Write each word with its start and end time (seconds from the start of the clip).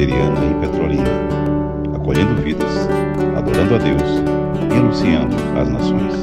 Presbiteriana 0.00 0.46
em 0.46 0.60
Petrolina, 0.60 1.94
acolhendo 1.94 2.42
vidas, 2.42 2.88
adorando 3.36 3.74
a 3.74 3.78
Deus 3.78 4.00
e 4.70 4.78
anunciando 4.78 5.36
às 5.60 5.68
nações. 5.68 6.14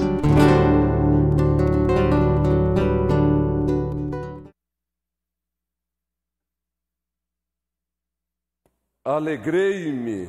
Alegrei-me 9.05 10.27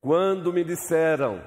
quando 0.00 0.52
me 0.52 0.62
disseram: 0.62 1.42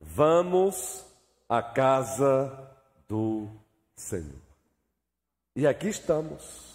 Vamos 0.00 1.06
à 1.48 1.62
casa 1.62 2.76
do 3.08 3.48
Senhor. 3.94 4.42
E 5.54 5.64
aqui 5.64 5.86
estamos. 5.86 6.71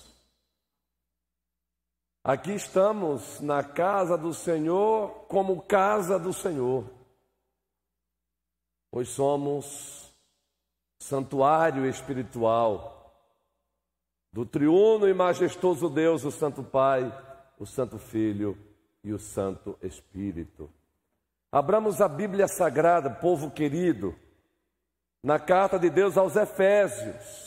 Aqui 2.28 2.52
estamos 2.52 3.40
na 3.40 3.64
casa 3.64 4.18
do 4.18 4.34
Senhor 4.34 5.12
como 5.30 5.62
casa 5.62 6.20
do 6.20 6.34
Senhor, 6.34 6.84
pois 8.92 9.08
somos 9.08 10.14
santuário 11.00 11.86
espiritual 11.86 13.18
do 14.34 14.46
triuno 14.46 15.08
e 15.08 15.14
majestoso 15.14 15.90
Deus, 15.90 16.26
o 16.26 16.32
Santo 16.32 16.62
Pai, 16.62 17.18
o 17.58 17.66
Santo 17.66 17.98
Filho 17.98 18.58
e 19.02 19.14
o 19.14 19.18
Santo 19.18 19.80
Espírito. 19.82 20.70
Abramos 21.50 22.02
a 22.02 22.10
Bíblia 22.10 22.50
Sagrada, 22.50 23.10
povo 23.10 23.52
querido, 23.52 24.14
na 25.24 25.40
carta 25.40 25.80
de 25.80 25.90
Deus 25.90 26.18
aos 26.18 26.36
Efésios. 26.36 27.47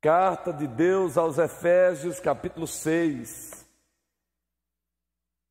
Carta 0.00 0.50
de 0.50 0.66
Deus 0.66 1.18
aos 1.18 1.36
Efésios, 1.36 2.18
capítulo 2.18 2.66
6. 2.66 3.68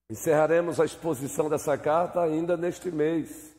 Encerraremos 0.09 0.80
a 0.80 0.85
exposição 0.85 1.48
dessa 1.48 1.77
carta 1.77 2.20
ainda 2.24 2.57
neste 2.57 2.90
mês. 2.90 3.55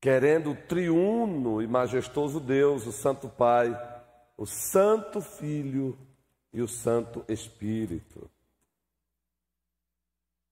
Querendo 0.00 0.52
o 0.52 0.56
triuno 0.56 1.60
e 1.60 1.66
majestoso 1.66 2.38
Deus, 2.38 2.86
o 2.86 2.92
Santo 2.92 3.28
Pai, 3.28 3.70
o 4.36 4.46
Santo 4.46 5.20
Filho 5.20 5.98
e 6.52 6.62
o 6.62 6.68
Santo 6.68 7.24
Espírito. 7.28 8.30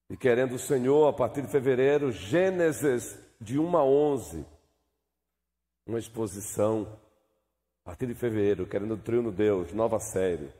E 0.09 0.17
querendo 0.17 0.55
o 0.55 0.59
Senhor, 0.59 1.07
a 1.07 1.13
partir 1.13 1.43
de 1.43 1.47
fevereiro, 1.47 2.11
Gênesis 2.11 3.17
de 3.39 3.57
1 3.57 3.77
a 3.77 3.85
11, 3.85 4.45
uma 5.87 5.97
exposição 5.97 6.99
a 7.83 7.89
partir 7.89 8.05
de 8.05 8.13
fevereiro, 8.13 8.67
querendo 8.67 8.93
o 8.93 8.97
trio 8.97 9.23
no 9.23 9.31
Deus, 9.31 9.73
nova 9.73 9.99
série. 9.99 10.53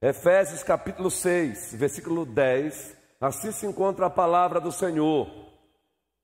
Efésios 0.00 0.62
capítulo 0.62 1.10
6, 1.10 1.74
versículo 1.74 2.24
10. 2.24 2.96
Assim 3.20 3.52
se 3.52 3.66
encontra 3.66 4.06
a 4.06 4.10
palavra 4.10 4.60
do 4.60 4.72
Senhor. 4.72 5.28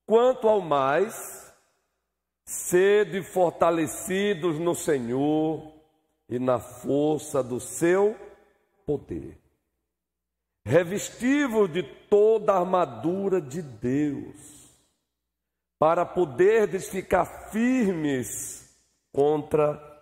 Quanto 0.06 0.48
ao 0.48 0.60
mais, 0.60 1.54
sede 2.44 3.22
fortalecidos 3.22 4.58
no 4.58 4.74
Senhor 4.74 5.74
e 6.28 6.38
na 6.38 6.58
força 6.58 7.42
do 7.42 7.60
seu 7.60 8.16
poder. 8.86 9.38
Revestivos 10.64 11.70
de 11.70 11.82
toda 11.82 12.54
a 12.54 12.60
armadura 12.60 13.40
de 13.40 13.62
Deus, 13.62 14.70
para 15.78 16.04
poderdes 16.04 16.88
ficar 16.88 17.24
firmes 17.50 18.74
contra 19.12 19.89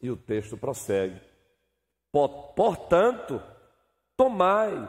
E 0.00 0.10
o 0.10 0.16
texto 0.16 0.56
prossegue: 0.56 1.20
Portanto, 2.10 3.42
tomai 4.16 4.88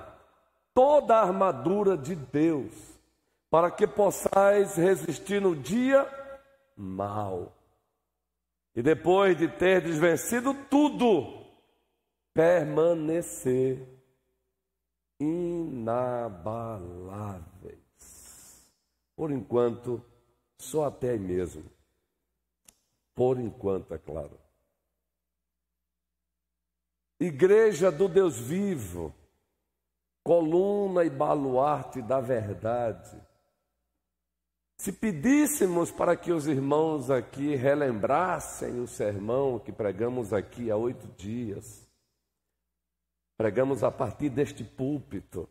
toda 0.74 1.16
a 1.16 1.22
armadura 1.22 1.98
de 1.98 2.16
Deus, 2.16 2.74
para 3.50 3.70
que 3.72 3.88
possais 3.88 4.76
resistir 4.76 5.42
no 5.42 5.56
dia 5.56 6.08
mal. 6.76 7.56
E 8.76 8.82
depois 8.82 9.38
de 9.38 9.48
ter 9.48 9.82
desvencido 9.82 10.54
tudo, 10.70 11.46
permanecer 12.34 13.86
inabaláveis. 15.20 16.70
Por 19.16 19.32
enquanto, 19.32 20.02
só 20.58 20.86
até 20.86 21.10
aí 21.12 21.20
mesmo. 21.20 21.66
Por 23.14 23.38
enquanto, 23.38 23.94
é 23.94 23.98
claro. 23.98 24.40
Igreja 27.20 27.92
do 27.92 28.08
Deus 28.08 28.38
vivo, 28.38 29.14
coluna 30.24 31.04
e 31.04 31.10
baluarte 31.10 32.02
da 32.02 32.22
verdade. 32.22 33.20
Se 34.78 34.94
pedíssemos 34.94 35.92
para 35.92 36.16
que 36.16 36.32
os 36.32 36.48
irmãos 36.48 37.12
aqui 37.12 37.54
relembrassem 37.56 38.80
o 38.80 38.88
sermão 38.88 39.60
que 39.60 39.74
pregamos 39.74 40.32
aqui 40.32 40.72
há 40.72 40.78
oito 40.78 41.06
dias, 41.18 41.86
pregamos 43.38 43.84
a 43.84 43.92
partir 43.92 44.30
deste 44.30 44.64
púlpito, 44.64 45.50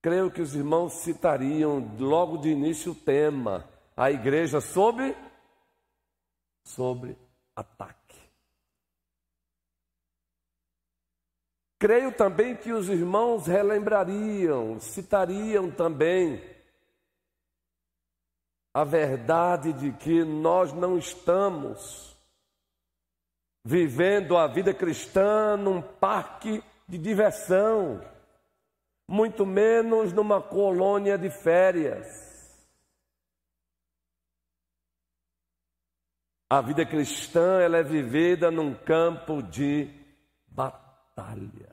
creio 0.00 0.30
que 0.30 0.40
os 0.40 0.54
irmãos 0.54 0.94
citariam 0.94 1.94
logo 1.98 2.38
de 2.38 2.48
início 2.48 2.92
o 2.92 2.94
tema, 2.94 3.68
a 3.94 4.10
igreja 4.10 4.62
sob, 4.62 5.14
sobre 6.64 7.18
ataque. 7.54 8.01
Creio 11.82 12.12
também 12.12 12.54
que 12.54 12.70
os 12.70 12.88
irmãos 12.88 13.48
relembrariam, 13.48 14.78
citariam 14.78 15.68
também 15.68 16.40
a 18.72 18.84
verdade 18.84 19.72
de 19.72 19.90
que 19.90 20.22
nós 20.22 20.72
não 20.72 20.96
estamos 20.96 22.16
vivendo 23.64 24.36
a 24.36 24.46
vida 24.46 24.72
cristã 24.72 25.56
num 25.56 25.82
parque 25.82 26.62
de 26.86 26.96
diversão, 26.98 28.00
muito 29.08 29.44
menos 29.44 30.12
numa 30.12 30.40
colônia 30.40 31.18
de 31.18 31.30
férias. 31.30 32.06
A 36.48 36.60
vida 36.60 36.86
cristã 36.86 37.60
ela 37.60 37.78
é 37.78 37.82
vivida 37.82 38.52
num 38.52 38.72
campo 38.72 39.42
de 39.42 39.90
batalha. 40.46 41.71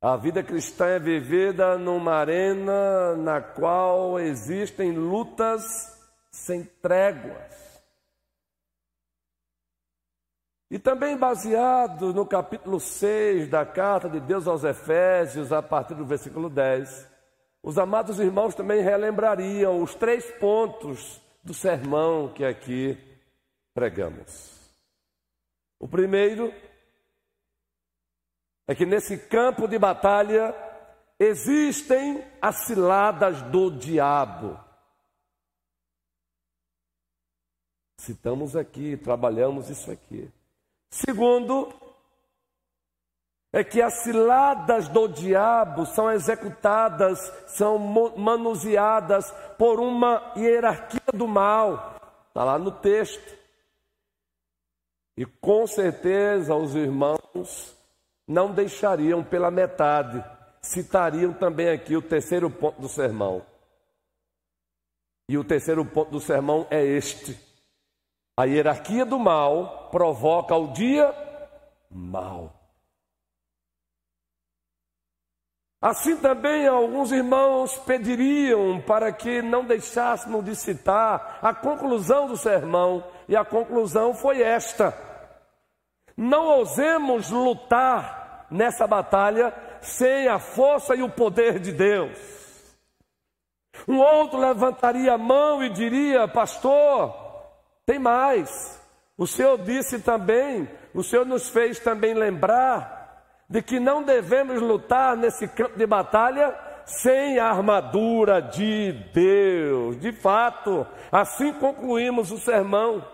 A 0.00 0.16
vida 0.16 0.44
cristã 0.44 0.86
é 0.86 0.98
vivida 0.98 1.76
numa 1.76 2.14
arena 2.14 3.16
na 3.16 3.40
qual 3.40 4.20
existem 4.20 4.92
lutas 4.92 5.64
sem 6.30 6.62
tréguas. 6.62 7.82
E 10.70 10.78
também 10.78 11.16
baseado 11.16 12.14
no 12.14 12.24
capítulo 12.24 12.78
6 12.78 13.48
da 13.48 13.66
carta 13.66 14.08
de 14.08 14.20
Deus 14.20 14.46
aos 14.46 14.62
Efésios, 14.62 15.52
a 15.52 15.62
partir 15.62 15.94
do 15.94 16.04
versículo 16.04 16.48
10, 16.48 17.08
os 17.60 17.76
amados 17.76 18.20
irmãos 18.20 18.54
também 18.54 18.80
relembrariam 18.80 19.82
os 19.82 19.96
três 19.96 20.30
pontos 20.32 21.20
do 21.42 21.52
sermão 21.52 22.28
que 22.32 22.44
aqui 22.44 22.96
pregamos. 23.74 24.56
O 25.80 25.88
primeiro 25.88 26.52
é 28.68 28.74
que 28.74 28.84
nesse 28.84 29.16
campo 29.16 29.66
de 29.66 29.78
batalha 29.78 30.54
existem 31.18 32.22
as 32.40 32.66
ciladas 32.66 33.40
do 33.44 33.70
diabo. 33.70 34.60
Citamos 37.98 38.54
aqui, 38.54 38.94
trabalhamos 38.98 39.70
isso 39.70 39.90
aqui. 39.90 40.30
Segundo, 40.90 41.72
é 43.54 43.64
que 43.64 43.80
as 43.80 44.02
ciladas 44.02 44.86
do 44.88 45.08
diabo 45.08 45.86
são 45.86 46.12
executadas, 46.12 47.18
são 47.46 47.78
manuseadas 47.78 49.30
por 49.56 49.80
uma 49.80 50.34
hierarquia 50.36 51.00
do 51.14 51.26
mal. 51.26 51.96
Está 52.28 52.44
lá 52.44 52.58
no 52.58 52.70
texto. 52.70 53.38
E 55.16 55.24
com 55.24 55.66
certeza 55.66 56.54
os 56.54 56.74
irmãos 56.74 57.77
não 58.28 58.52
deixariam 58.52 59.24
pela 59.24 59.50
metade, 59.50 60.22
citariam 60.60 61.32
também 61.32 61.70
aqui 61.70 61.96
o 61.96 62.02
terceiro 62.02 62.50
ponto 62.50 62.78
do 62.78 62.88
sermão. 62.88 63.42
E 65.30 65.38
o 65.38 65.44
terceiro 65.44 65.84
ponto 65.84 66.10
do 66.10 66.20
sermão 66.20 66.66
é 66.70 66.84
este: 66.84 67.38
a 68.36 68.44
hierarquia 68.44 69.06
do 69.06 69.18
mal 69.18 69.88
provoca 69.90 70.54
o 70.54 70.72
dia 70.72 71.14
mal. 71.90 72.54
Assim 75.80 76.16
também 76.16 76.66
alguns 76.66 77.12
irmãos 77.12 77.78
pediriam 77.78 78.80
para 78.80 79.12
que 79.12 79.40
não 79.40 79.64
deixássemos 79.64 80.44
de 80.44 80.56
citar 80.56 81.38
a 81.40 81.54
conclusão 81.54 82.26
do 82.26 82.36
sermão, 82.36 83.04
e 83.28 83.36
a 83.36 83.44
conclusão 83.44 84.12
foi 84.12 84.42
esta: 84.42 84.92
não 86.16 86.46
ousemos 86.46 87.30
lutar 87.30 88.17
nessa 88.50 88.86
batalha 88.86 89.52
sem 89.80 90.28
a 90.28 90.38
força 90.38 90.94
e 90.94 91.02
o 91.02 91.08
poder 91.08 91.58
de 91.58 91.72
Deus. 91.72 92.18
Um 93.86 93.98
outro 93.98 94.38
levantaria 94.38 95.14
a 95.14 95.18
mão 95.18 95.62
e 95.62 95.68
diria: 95.68 96.26
Pastor, 96.26 97.14
tem 97.86 97.98
mais. 97.98 98.78
O 99.16 99.26
Senhor 99.26 99.58
disse 99.58 100.00
também, 100.00 100.68
o 100.94 101.02
Senhor 101.02 101.26
nos 101.26 101.48
fez 101.48 101.78
também 101.80 102.14
lembrar 102.14 103.24
de 103.48 103.62
que 103.62 103.80
não 103.80 104.02
devemos 104.02 104.60
lutar 104.60 105.16
nesse 105.16 105.48
campo 105.48 105.76
de 105.76 105.86
batalha 105.86 106.54
sem 106.84 107.38
a 107.38 107.50
armadura 107.50 108.40
de 108.40 108.92
Deus. 109.12 109.98
De 110.00 110.12
fato, 110.12 110.86
assim 111.10 111.52
concluímos 111.54 112.30
o 112.30 112.38
sermão. 112.38 113.04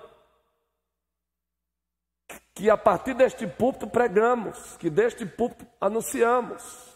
Que 2.54 2.70
a 2.70 2.76
partir 2.76 3.14
deste 3.14 3.46
púlpito 3.46 3.88
pregamos, 3.88 4.76
que 4.76 4.88
deste 4.88 5.26
púlpito 5.26 5.66
anunciamos. 5.80 6.94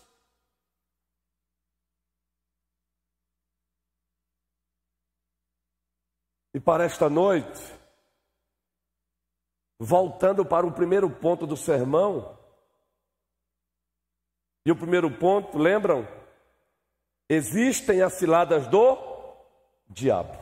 E 6.54 6.60
para 6.60 6.84
esta 6.84 7.10
noite, 7.10 7.60
voltando 9.78 10.44
para 10.44 10.66
o 10.66 10.72
primeiro 10.72 11.10
ponto 11.10 11.46
do 11.46 11.56
sermão, 11.56 12.38
e 14.64 14.70
o 14.70 14.76
primeiro 14.76 15.10
ponto, 15.10 15.56
lembram? 15.56 16.06
Existem 17.28 18.02
as 18.02 18.14
ciladas 18.14 18.66
do 18.68 18.98
diabo. 19.88 20.36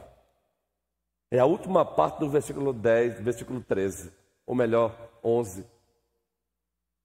É 1.31 1.39
a 1.39 1.47
última 1.47 1.85
parte 1.85 2.21
do 2.21 2.29
versículo 2.29 2.73
10, 2.73 3.21
versículo 3.21 3.63
13, 3.63 4.13
ou 4.47 4.55
melhor, 4.55 4.97
11. 5.23 5.67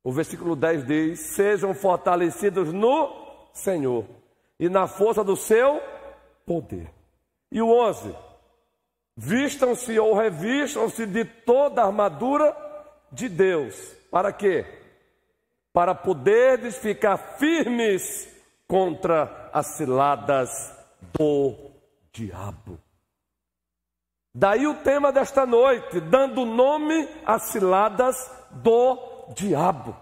O 0.04 0.12
versículo 0.12 0.56
10 0.56 0.86
diz: 0.86 1.20
Sejam 1.20 1.74
fortalecidos 1.74 2.72
no 2.72 3.50
Senhor 3.54 4.06
e 4.60 4.70
na 4.70 4.88
força 4.88 5.24
do 5.24 5.36
seu 5.36 5.82
poder. 6.46 6.90
E 7.52 7.62
o 7.62 7.70
11: 7.70 8.16
Vistam-se 9.18 10.00
ou 10.00 10.14
revistam-se 10.14 11.06
de 11.06 11.26
toda 11.26 11.82
a 11.82 11.86
armadura 11.86 12.56
de 13.12 13.28
Deus. 13.28 13.76
Para 14.10 14.32
quê? 14.32 14.66
Para 15.74 15.96
poderes 15.96 16.78
ficar 16.78 17.18
firmes 17.18 18.30
contra 18.68 19.50
as 19.54 19.68
ciladas 19.78 20.50
do 21.18 21.56
diabo. 22.12 22.80
Daí 24.34 24.66
o 24.66 24.76
tema 24.76 25.12
desta 25.12 25.46
noite, 25.46 26.00
dando 26.00 26.46
nome 26.46 27.08
às 27.26 27.44
ciladas 27.44 28.32
do 28.52 28.98
diabo. 29.36 29.96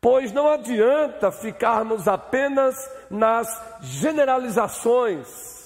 Pois 0.00 0.32
não 0.32 0.48
adianta 0.48 1.30
ficarmos 1.30 2.08
apenas 2.08 2.74
nas 3.10 3.48
generalizações 3.80 5.60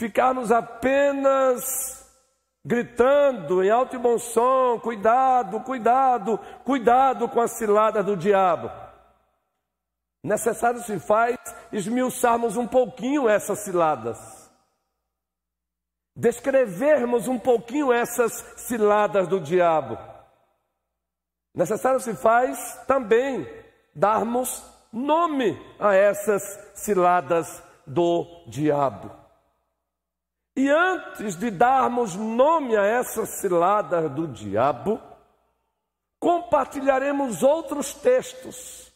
ficarmos 0.00 0.50
apenas 0.50 2.08
gritando 2.64 3.62
em 3.62 3.68
alto 3.68 3.96
e 3.96 3.98
bom 3.98 4.18
som: 4.18 4.80
cuidado, 4.80 5.60
cuidado, 5.60 6.40
cuidado 6.64 7.28
com 7.28 7.40
as 7.40 7.50
ciladas 7.52 8.04
do 8.04 8.16
diabo. 8.16 8.70
Necessário 10.24 10.82
se 10.82 10.98
faz 10.98 11.36
esmiuçarmos 11.70 12.56
um 12.56 12.66
pouquinho 12.66 13.28
essas 13.28 13.58
ciladas, 13.60 14.39
descrevermos 16.20 17.26
um 17.26 17.38
pouquinho 17.38 17.90
essas 17.90 18.32
ciladas 18.58 19.26
do 19.26 19.40
diabo. 19.40 19.98
Necessário 21.54 21.98
se 21.98 22.14
faz 22.14 22.78
também 22.86 23.48
darmos 23.94 24.62
nome 24.92 25.58
a 25.78 25.94
essas 25.94 26.42
ciladas 26.74 27.62
do 27.86 28.44
diabo. 28.46 29.10
E 30.54 30.68
antes 30.68 31.36
de 31.36 31.50
darmos 31.50 32.14
nome 32.14 32.76
a 32.76 32.84
essa 32.84 33.24
cilada 33.24 34.06
do 34.06 34.28
diabo, 34.28 35.00
compartilharemos 36.18 37.42
outros 37.42 37.94
textos 37.94 38.92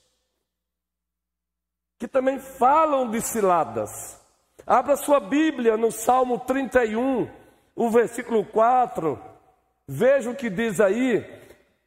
que 1.98 2.06
também 2.06 2.38
falam 2.38 3.10
de 3.10 3.22
ciladas. 3.22 4.23
Abra 4.66 4.96
sua 4.96 5.20
Bíblia 5.20 5.76
no 5.76 5.92
Salmo 5.92 6.38
31, 6.38 7.30
o 7.76 7.90
versículo 7.90 8.46
4. 8.46 9.22
Veja 9.86 10.30
o 10.30 10.34
que 10.34 10.48
diz 10.48 10.80
aí. 10.80 11.22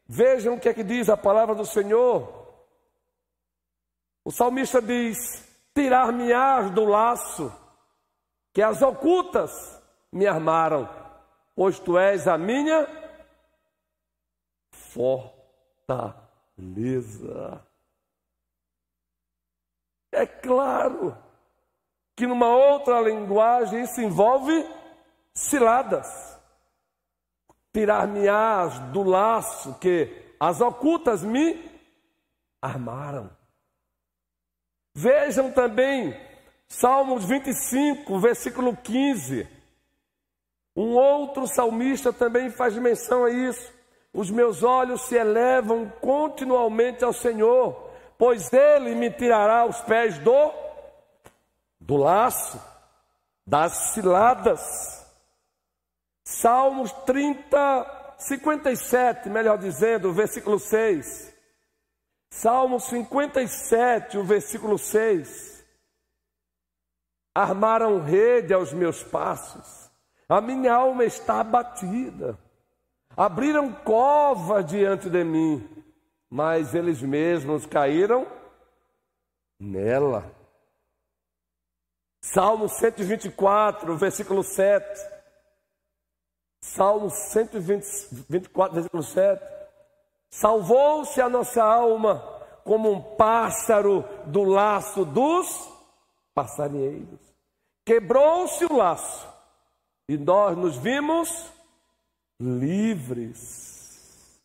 Vejam 0.08 0.54
o 0.54 0.60
que 0.60 0.70
é 0.70 0.74
que 0.74 0.84
diz 0.84 1.10
a 1.10 1.18
palavra 1.18 1.56
do 1.56 1.66
Senhor. 1.66 2.32
O 4.24 4.32
salmista 4.32 4.80
diz: 4.80 5.44
Tirar-me-ás 5.74 6.70
do 6.72 6.86
laço 6.86 7.52
que 8.54 8.62
as 8.62 8.82
ocultas 8.82 9.82
me 10.12 10.28
armaram, 10.28 10.88
pois 11.56 11.80
tu 11.80 11.98
és 11.98 12.28
a 12.28 12.38
minha 12.38 12.88
fortaleza. 14.72 16.06
É 20.12 20.26
claro 20.26 21.27
que 22.18 22.26
numa 22.26 22.50
outra 22.50 23.00
linguagem 23.00 23.84
isso 23.84 24.02
envolve 24.02 24.68
ciladas. 25.36 26.36
Tirar-me-ás 27.72 28.80
do 28.92 29.04
laço 29.04 29.76
que 29.76 30.34
as 30.40 30.60
ocultas 30.60 31.24
me 31.24 31.64
armaram. 32.60 33.30
Vejam 34.96 35.52
também 35.52 36.20
Salmos 36.68 37.24
25, 37.24 38.20
versículo 38.20 38.76
15. 38.76 39.48
Um 40.76 40.96
outro 40.96 41.46
salmista 41.46 42.12
também 42.12 42.50
faz 42.50 42.76
menção 42.76 43.26
a 43.26 43.30
isso. 43.30 43.72
Os 44.12 44.32
meus 44.32 44.64
olhos 44.64 45.02
se 45.04 45.16
elevam 45.16 45.88
continuamente 46.02 47.06
ao 47.06 47.14
Senhor, 47.14 47.92
pois 48.18 48.52
Ele 48.52 48.96
me 48.96 49.12
tirará 49.12 49.66
os 49.66 49.80
pés 49.82 50.18
do, 50.18 50.52
do 51.88 51.96
laço, 51.96 52.62
das 53.46 53.94
ciladas. 53.94 55.06
Salmos 56.26 56.92
30, 57.06 58.16
57, 58.18 59.30
melhor 59.30 59.58
dizendo, 59.58 60.12
versículo 60.12 60.60
6. 60.60 61.34
Salmos 62.30 62.84
57, 62.90 64.18
o 64.18 64.26
versículo 64.26 64.78
6. 64.78 65.66
Armaram 67.34 68.02
rede 68.02 68.54
aos 68.54 68.74
meus 68.74 69.02
passos, 69.02 69.90
a 70.28 70.42
minha 70.42 70.74
alma 70.74 71.06
está 71.06 71.40
abatida. 71.40 72.38
Abriram 73.16 73.72
cova 73.72 74.62
diante 74.62 75.10
de 75.10 75.24
mim, 75.24 75.86
mas 76.30 76.76
eles 76.76 77.02
mesmos 77.02 77.66
caíram 77.66 78.28
nela. 79.58 80.37
Salmo 82.34 82.68
124, 82.68 83.96
versículo 83.96 84.44
7. 84.44 84.86
Salmo 86.62 87.10
124, 87.10 88.76
versículo 88.76 89.02
7. 89.02 89.42
Salvou-se 90.30 91.22
a 91.22 91.30
nossa 91.30 91.64
alma 91.64 92.22
como 92.66 92.92
um 92.92 93.02
pássaro 93.16 94.04
do 94.26 94.44
laço 94.44 95.06
dos 95.06 95.70
passarinheiros. 96.36 97.18
Quebrou-se 97.86 98.66
o 98.66 98.76
laço 98.76 99.26
e 100.10 100.18
nós 100.18 100.58
nos 100.58 100.76
vimos 100.76 101.50
livres. 102.42 104.38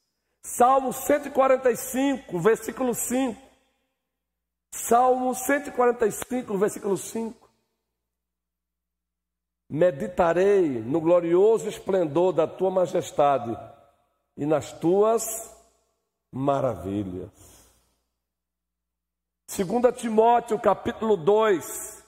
Salmo 0.44 0.92
145, 0.92 2.38
versículo 2.38 2.94
5. 2.94 3.42
Salmo 4.72 5.34
145, 5.34 6.56
versículo 6.56 6.96
5. 6.96 7.41
Meditarei 9.74 10.82
no 10.82 11.00
glorioso 11.00 11.66
esplendor 11.66 12.34
da 12.34 12.46
tua 12.46 12.70
majestade 12.70 13.56
e 14.36 14.44
nas 14.44 14.70
tuas 14.70 15.50
maravilhas. 16.30 17.30
2 19.48 19.96
Timóteo 19.98 20.60
capítulo 20.60 21.16
2, 21.16 22.04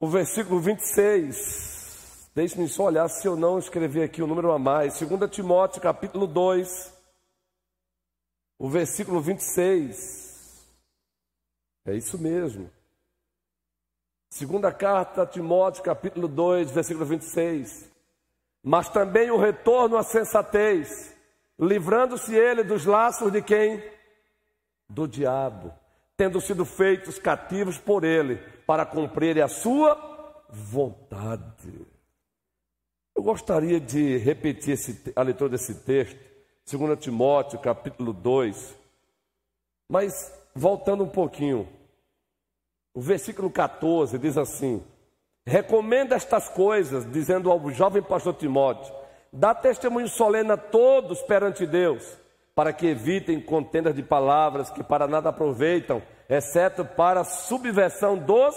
o 0.00 0.08
versículo 0.08 0.58
26. 0.58 2.32
Deixe-me 2.34 2.68
só 2.68 2.86
olhar 2.86 3.08
se 3.08 3.28
eu 3.28 3.36
não 3.36 3.60
escrevi 3.60 4.02
aqui 4.02 4.20
o 4.22 4.26
número 4.26 4.50
a 4.50 4.58
mais. 4.58 4.98
2 4.98 5.30
Timóteo 5.30 5.80
capítulo 5.80 6.26
2, 6.26 6.92
o 8.58 8.68
versículo 8.68 9.20
26. 9.20 10.66
É 11.84 11.94
isso 11.94 12.18
mesmo. 12.18 12.74
Segunda 14.36 14.70
carta 14.70 15.22
a 15.22 15.26
Timóteo, 15.26 15.82
capítulo 15.82 16.28
2, 16.28 16.70
versículo 16.70 17.06
26. 17.06 17.90
Mas 18.62 18.86
também 18.90 19.30
o 19.30 19.38
retorno 19.38 19.96
à 19.96 20.02
sensatez, 20.02 21.16
livrando-se 21.58 22.34
ele 22.34 22.62
dos 22.62 22.84
laços 22.84 23.32
de 23.32 23.40
quem? 23.40 23.82
Do 24.90 25.08
diabo, 25.08 25.72
tendo 26.18 26.38
sido 26.38 26.66
feitos 26.66 27.18
cativos 27.18 27.78
por 27.78 28.04
ele, 28.04 28.36
para 28.66 28.84
cumprirem 28.84 29.42
a 29.42 29.48
sua 29.48 30.44
vontade. 30.50 31.86
Eu 33.14 33.22
gostaria 33.22 33.80
de 33.80 34.18
repetir 34.18 34.74
esse, 34.74 35.14
a 35.16 35.22
leitura 35.22 35.48
desse 35.48 35.76
texto, 35.76 36.20
2 36.70 36.98
Timóteo, 36.98 37.58
capítulo 37.58 38.12
2, 38.12 38.76
mas 39.88 40.30
voltando 40.54 41.04
um 41.04 41.08
pouquinho. 41.08 41.66
O 42.96 43.00
versículo 43.02 43.50
14 43.50 44.18
diz 44.18 44.38
assim: 44.38 44.82
Recomenda 45.46 46.16
estas 46.16 46.48
coisas, 46.48 47.04
dizendo 47.12 47.50
ao 47.50 47.70
jovem 47.70 48.02
pastor 48.02 48.32
Timóteo: 48.32 48.90
Dá 49.30 49.54
testemunho 49.54 50.08
solene 50.08 50.52
a 50.52 50.56
todos 50.56 51.20
perante 51.20 51.66
Deus, 51.66 52.16
para 52.54 52.72
que 52.72 52.86
evitem 52.86 53.38
contendas 53.38 53.94
de 53.94 54.02
palavras 54.02 54.70
que 54.70 54.82
para 54.82 55.06
nada 55.06 55.28
aproveitam, 55.28 56.02
exceto 56.26 56.86
para 56.86 57.20
a 57.20 57.24
subversão 57.24 58.16
dos 58.16 58.56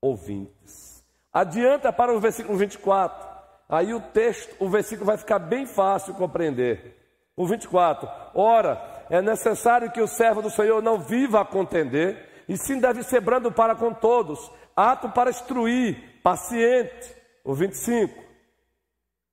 ouvintes. 0.00 1.04
Adianta 1.30 1.92
para 1.92 2.16
o 2.16 2.20
versículo 2.20 2.56
24. 2.56 3.28
Aí 3.68 3.92
o 3.92 4.00
texto, 4.00 4.56
o 4.58 4.70
versículo 4.70 5.04
vai 5.04 5.18
ficar 5.18 5.38
bem 5.38 5.66
fácil 5.66 6.14
compreender. 6.14 6.96
O 7.36 7.46
24. 7.46 8.08
Ora, 8.34 9.04
é 9.10 9.20
necessário 9.20 9.92
que 9.92 10.00
o 10.00 10.08
servo 10.08 10.40
do 10.40 10.48
Senhor 10.48 10.82
não 10.82 10.98
viva 10.98 11.42
a 11.42 11.44
contender 11.44 12.29
e 12.50 12.56
sim 12.56 12.80
deve 12.80 13.04
ser 13.04 13.20
brando 13.20 13.52
para 13.52 13.76
com 13.76 13.94
todos, 13.94 14.50
ato 14.74 15.08
para 15.10 15.30
instruir, 15.30 16.20
paciente. 16.20 17.14
O 17.44 17.54
25. 17.54 18.12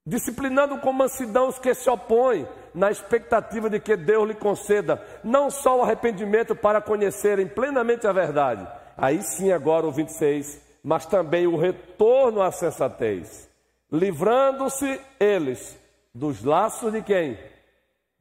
Disciplinando 0.05 0.77
com 0.77 0.93
mansidão 0.93 1.47
os 1.47 1.57
que 1.57 1.73
se 1.73 1.89
opõem, 1.89 2.47
na 2.75 2.91
expectativa 2.91 3.71
de 3.71 3.79
que 3.79 3.97
Deus 3.97 4.27
lhe 4.27 4.35
conceda 4.35 5.03
não 5.23 5.49
só 5.49 5.79
o 5.79 5.81
arrependimento 5.81 6.55
para 6.55 6.79
conhecerem 6.79 7.47
plenamente 7.47 8.05
a 8.05 8.11
verdade, 8.11 8.67
aí 8.95 9.23
sim 9.23 9.51
agora 9.51 9.87
o 9.87 9.91
26, 9.91 10.61
mas 10.83 11.07
também 11.07 11.47
o 11.47 11.57
retorno 11.57 12.39
à 12.39 12.51
sensatez, 12.51 13.49
livrando-se 13.91 15.01
eles 15.19 15.75
dos 16.13 16.43
laços 16.43 16.93
de 16.93 17.01
quem? 17.01 17.35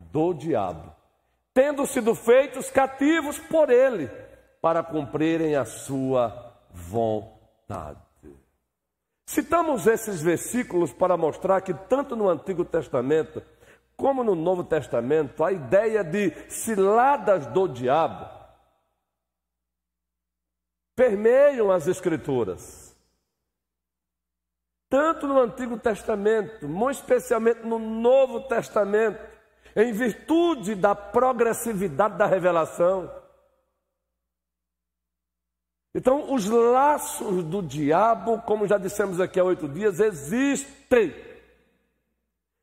Do 0.01 0.33
diabo, 0.33 0.91
tendo 1.53 1.87
sido 1.87 2.15
feitos 2.15 2.71
cativos 2.71 3.39
por 3.39 3.69
ele 3.69 4.25
para 4.67 4.83
cumprirem 4.83 5.55
a 5.55 5.65
sua 5.65 6.53
vontade. 6.73 8.01
Citamos 9.25 9.87
esses 9.87 10.21
versículos 10.21 10.93
para 10.93 11.17
mostrar 11.17 11.61
que, 11.61 11.73
tanto 11.73 12.17
no 12.17 12.29
Antigo 12.29 12.65
Testamento 12.65 13.41
como 13.97 14.25
no 14.25 14.35
Novo 14.35 14.65
Testamento, 14.65 15.45
a 15.45 15.53
ideia 15.53 16.03
de 16.03 16.33
ciladas 16.51 17.47
do 17.47 17.69
diabo 17.69 18.29
permeiam 20.97 21.71
as 21.71 21.87
Escrituras. 21.87 22.93
Tanto 24.91 25.29
no 25.29 25.39
Antigo 25.43 25.79
Testamento, 25.79 26.69
muito 26.69 26.97
especialmente 26.97 27.61
no 27.61 27.79
Novo 27.79 28.41
Testamento, 28.49 29.21
em 29.77 29.93
virtude 29.93 30.75
da 30.75 30.93
progressividade 30.93 32.19
da 32.19 32.27
revelação. 32.27 33.26
Então, 35.97 36.35
os 36.35 36.45
laços 36.45 37.43
do 37.45 37.63
diabo, 37.63 38.43
como 38.43 38.69
já 38.69 38.77
dissemos 38.77 39.19
aqui 39.19 39.41
há 39.41 39.45
oito 39.45 39.67
dias, 39.67 39.99
existem. 39.99 41.15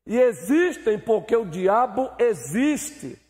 E 0.06 0.16
existem 0.16 1.00
porque 1.00 1.34
o 1.34 1.44
diabo 1.44 2.12
existe. 2.16 3.20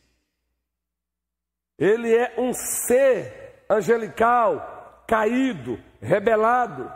Ele 1.79 2.15
é 2.15 2.35
um 2.37 2.53
ser 2.53 3.65
angelical, 3.67 5.07
caído, 5.09 5.83
rebelado, 6.03 6.93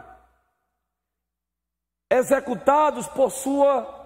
executados 2.11 3.07
por 3.09 3.31
sua 3.31 3.97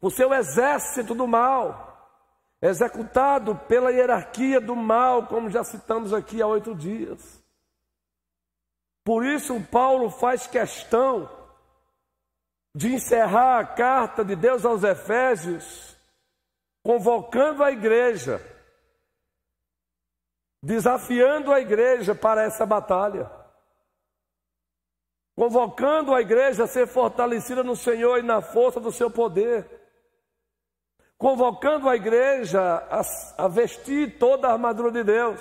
por 0.00 0.10
seu 0.10 0.34
exército 0.34 1.14
do 1.14 1.28
mal 1.28 1.89
executado 2.62 3.56
pela 3.56 3.90
hierarquia 3.90 4.60
do 4.60 4.76
mal, 4.76 5.26
como 5.26 5.48
já 5.48 5.64
citamos 5.64 6.12
aqui 6.12 6.42
há 6.42 6.46
oito 6.46 6.74
dias. 6.74 7.42
Por 9.04 9.24
isso, 9.24 9.58
Paulo 9.70 10.10
faz 10.10 10.46
questão 10.46 11.28
de 12.74 12.94
encerrar 12.94 13.58
a 13.58 13.66
carta 13.66 14.24
de 14.24 14.36
Deus 14.36 14.64
aos 14.64 14.84
Efésios, 14.84 15.96
convocando 16.84 17.64
a 17.64 17.72
igreja, 17.72 18.40
desafiando 20.62 21.52
a 21.52 21.60
igreja 21.60 22.14
para 22.14 22.42
essa 22.42 22.66
batalha, 22.66 23.30
convocando 25.34 26.14
a 26.14 26.20
igreja 26.20 26.64
a 26.64 26.68
ser 26.68 26.86
fortalecida 26.86 27.64
no 27.64 27.74
Senhor 27.74 28.18
e 28.18 28.22
na 28.22 28.42
força 28.42 28.78
do 28.78 28.92
seu 28.92 29.10
poder 29.10 29.79
convocando 31.20 31.86
a 31.86 31.94
igreja 31.94 32.58
a, 32.90 33.02
a 33.44 33.46
vestir 33.46 34.18
toda 34.18 34.48
a 34.48 34.52
armadura 34.52 34.90
de 34.90 35.04
Deus, 35.04 35.38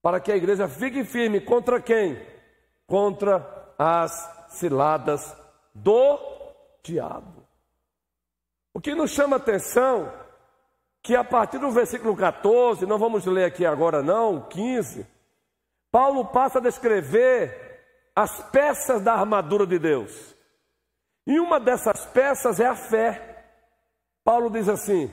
para 0.00 0.18
que 0.18 0.32
a 0.32 0.36
igreja 0.36 0.66
fique 0.66 1.04
firme 1.04 1.42
contra 1.42 1.78
quem? 1.78 2.18
Contra 2.86 3.74
as 3.78 4.48
ciladas 4.48 5.36
do 5.74 6.18
diabo. 6.82 7.46
O 8.72 8.80
que 8.80 8.94
nos 8.94 9.10
chama 9.10 9.36
atenção 9.36 10.10
que 11.02 11.14
a 11.14 11.22
partir 11.22 11.58
do 11.58 11.70
versículo 11.70 12.16
14, 12.16 12.86
não 12.86 12.98
vamos 12.98 13.26
ler 13.26 13.44
aqui 13.44 13.66
agora 13.66 14.02
não, 14.02 14.40
15, 14.48 15.06
Paulo 15.90 16.24
passa 16.24 16.60
a 16.60 16.62
descrever 16.62 17.82
as 18.16 18.42
peças 18.44 19.02
da 19.02 19.12
armadura 19.12 19.66
de 19.66 19.78
Deus. 19.78 20.34
E 21.26 21.38
uma 21.38 21.60
dessas 21.60 22.06
peças 22.06 22.58
é 22.58 22.66
a 22.66 22.74
fé. 22.74 23.31
Paulo 24.24 24.50
diz 24.50 24.68
assim: 24.68 25.10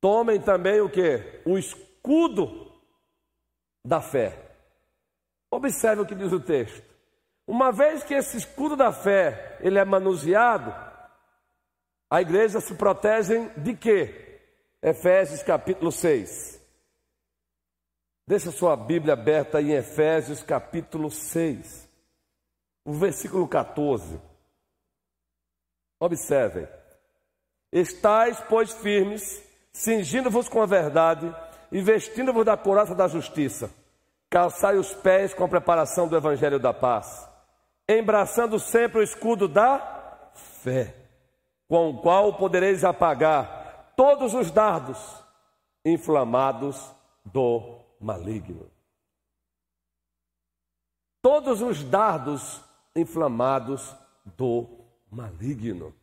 tomem 0.00 0.40
também 0.40 0.80
o 0.80 0.90
que? 0.90 1.42
O 1.44 1.58
escudo 1.58 2.72
da 3.84 4.00
fé. 4.00 4.42
Observe 5.50 6.02
o 6.02 6.06
que 6.06 6.14
diz 6.14 6.32
o 6.32 6.40
texto. 6.40 6.84
Uma 7.46 7.70
vez 7.70 8.02
que 8.02 8.14
esse 8.14 8.36
escudo 8.36 8.76
da 8.76 8.92
fé 8.92 9.58
ele 9.60 9.78
é 9.78 9.84
manuseado, 9.84 10.74
a 12.10 12.20
igreja 12.20 12.60
se 12.60 12.74
protege 12.74 13.48
de 13.56 13.74
quê? 13.76 14.40
Efésios 14.82 15.42
capítulo 15.42 15.90
6. 15.90 16.60
Deixa 18.28 18.50
sua 18.50 18.76
Bíblia 18.76 19.12
aberta 19.14 19.62
em 19.62 19.72
Efésios 19.72 20.42
capítulo 20.42 21.10
6, 21.10 21.88
o 22.84 22.92
versículo 22.92 23.46
14. 23.46 24.20
Observem. 26.00 26.75
Estais, 27.72 28.40
pois, 28.48 28.72
firmes, 28.72 29.42
cingindo-vos 29.72 30.48
com 30.48 30.62
a 30.62 30.66
verdade 30.66 31.34
e 31.70 31.80
vestindo-vos 31.80 32.44
da 32.44 32.56
couraça 32.56 32.94
da 32.94 33.08
justiça. 33.08 33.70
Calçai 34.30 34.76
os 34.76 34.94
pés 34.94 35.34
com 35.34 35.44
a 35.44 35.48
preparação 35.48 36.08
do 36.08 36.16
evangelho 36.16 36.58
da 36.58 36.72
paz, 36.72 37.28
embraçando 37.88 38.58
sempre 38.58 39.00
o 39.00 39.02
escudo 39.02 39.46
da 39.46 40.30
fé, 40.34 40.94
com 41.68 41.90
o 41.90 42.00
qual 42.00 42.36
podereis 42.36 42.84
apagar 42.84 43.92
todos 43.96 44.34
os 44.34 44.50
dardos 44.50 44.98
inflamados 45.84 46.92
do 47.24 47.80
maligno. 48.00 48.70
Todos 51.22 51.60
os 51.62 51.82
dardos 51.82 52.60
inflamados 52.94 53.94
do 54.24 54.66
maligno. 55.10 55.94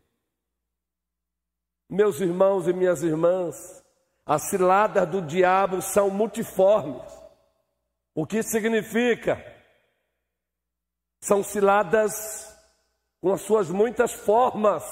Meus 1.93 2.19
irmãos 2.19 2.67
e 2.67 2.73
minhas 2.73 3.03
irmãs, 3.03 3.83
as 4.25 4.49
ciladas 4.49 5.07
do 5.07 5.21
diabo 5.21 5.81
são 5.81 6.09
multiformes. 6.09 7.11
O 8.15 8.25
que 8.25 8.41
significa? 8.43 9.53
são 11.23 11.41
ciladas 11.41 12.53
com 13.21 13.31
as 13.31 13.41
suas 13.41 13.69
muitas 13.69 14.11
formas. 14.11 14.83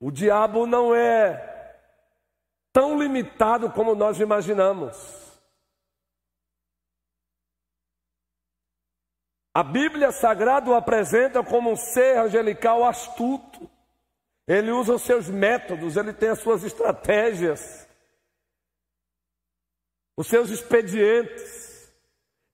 O 0.00 0.10
diabo 0.10 0.66
não 0.66 0.92
é 0.92 1.78
tão 2.72 2.98
limitado 2.98 3.70
como 3.70 3.94
nós 3.94 4.18
imaginamos. 4.18 5.25
A 9.56 9.62
Bíblia 9.62 10.12
Sagrada 10.12 10.70
o 10.70 10.74
apresenta 10.74 11.42
como 11.42 11.70
um 11.70 11.76
ser 11.76 12.18
angelical 12.18 12.84
astuto. 12.84 13.66
Ele 14.46 14.70
usa 14.70 14.92
os 14.92 15.00
seus 15.00 15.30
métodos, 15.30 15.96
ele 15.96 16.12
tem 16.12 16.28
as 16.28 16.40
suas 16.40 16.62
estratégias, 16.62 17.88
os 20.14 20.26
seus 20.26 20.50
expedientes. 20.50 21.90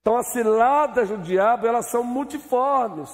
Então, 0.00 0.16
as 0.16 0.28
ciladas 0.28 1.08
do 1.08 1.18
diabo, 1.18 1.66
elas 1.66 1.90
são 1.90 2.04
multiformes. 2.04 3.10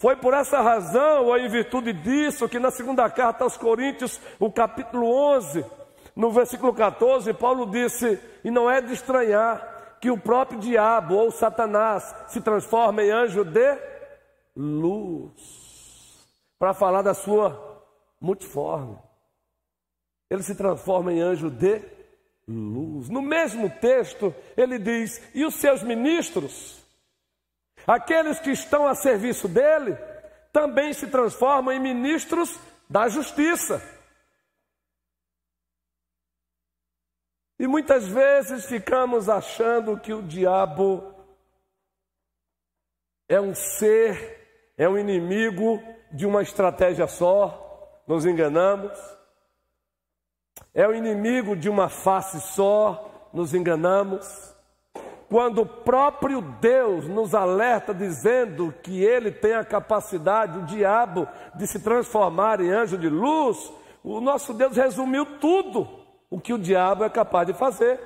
Foi 0.00 0.14
por 0.14 0.34
essa 0.34 0.60
razão, 0.60 1.24
ou 1.24 1.36
em 1.36 1.48
virtude 1.48 1.92
disso, 1.92 2.48
que 2.48 2.60
na 2.60 2.70
segunda 2.70 3.10
carta 3.10 3.42
aos 3.42 3.56
Coríntios, 3.56 4.20
o 4.38 4.48
capítulo 4.48 5.12
11, 5.34 5.66
no 6.14 6.30
versículo 6.30 6.72
14, 6.72 7.34
Paulo 7.34 7.66
disse: 7.66 8.20
E 8.44 8.50
não 8.50 8.70
é 8.70 8.80
de 8.80 8.92
estranhar 8.92 9.71
que 10.02 10.10
o 10.10 10.18
próprio 10.18 10.58
diabo 10.58 11.14
ou 11.14 11.30
Satanás 11.30 12.12
se 12.26 12.40
transforme 12.40 13.04
em 13.04 13.12
anjo 13.12 13.44
de 13.44 13.78
luz, 14.56 15.32
para 16.58 16.74
falar 16.74 17.02
da 17.02 17.14
sua 17.14 17.80
multiforme. 18.20 18.98
Ele 20.28 20.42
se 20.42 20.56
transforma 20.56 21.12
em 21.12 21.20
anjo 21.20 21.48
de 21.48 21.80
luz. 22.48 23.08
No 23.08 23.22
mesmo 23.22 23.70
texto, 23.70 24.34
ele 24.56 24.76
diz: 24.76 25.22
e 25.32 25.44
os 25.44 25.54
seus 25.54 25.84
ministros, 25.84 26.84
aqueles 27.86 28.40
que 28.40 28.50
estão 28.50 28.88
a 28.88 28.96
serviço 28.96 29.46
dele, 29.46 29.96
também 30.52 30.92
se 30.92 31.06
transformam 31.06 31.72
em 31.72 31.78
ministros 31.78 32.58
da 32.90 33.08
justiça. 33.08 33.80
E 37.62 37.66
muitas 37.66 38.06
vezes 38.06 38.66
ficamos 38.66 39.30
achando 39.30 39.98
que 39.98 40.12
o 40.12 40.20
diabo 40.20 41.14
é 43.26 43.40
um 43.40 43.54
ser, 43.54 44.74
é 44.76 44.86
um 44.86 44.98
inimigo 44.98 45.82
de 46.12 46.26
uma 46.26 46.42
estratégia 46.42 47.06
só, 47.06 48.02
nos 48.06 48.26
enganamos 48.26 48.92
é 50.74 50.86
o 50.86 50.94
inimigo 50.94 51.54
de 51.54 51.68
uma 51.68 51.88
face 51.88 52.40
só, 52.40 53.28
nos 53.32 53.54
enganamos. 53.54 54.54
Quando 55.28 55.62
o 55.62 55.66
próprio 55.66 56.40
Deus 56.40 57.06
nos 57.08 57.34
alerta 57.34 57.94
dizendo 57.94 58.72
que 58.82 59.02
ele 59.02 59.30
tem 59.30 59.54
a 59.54 59.64
capacidade, 59.64 60.58
o 60.58 60.66
diabo, 60.66 61.26
de 61.54 61.66
se 61.66 61.78
transformar 61.78 62.60
em 62.60 62.70
anjo 62.70 62.98
de 62.98 63.08
luz, 63.08 63.72
o 64.02 64.20
nosso 64.20 64.52
Deus 64.52 64.76
resumiu 64.76 65.38
tudo 65.38 66.01
o 66.32 66.40
que 66.40 66.52
o 66.52 66.58
diabo 66.58 67.04
é 67.04 67.10
capaz 67.10 67.46
de 67.46 67.52
fazer. 67.52 68.00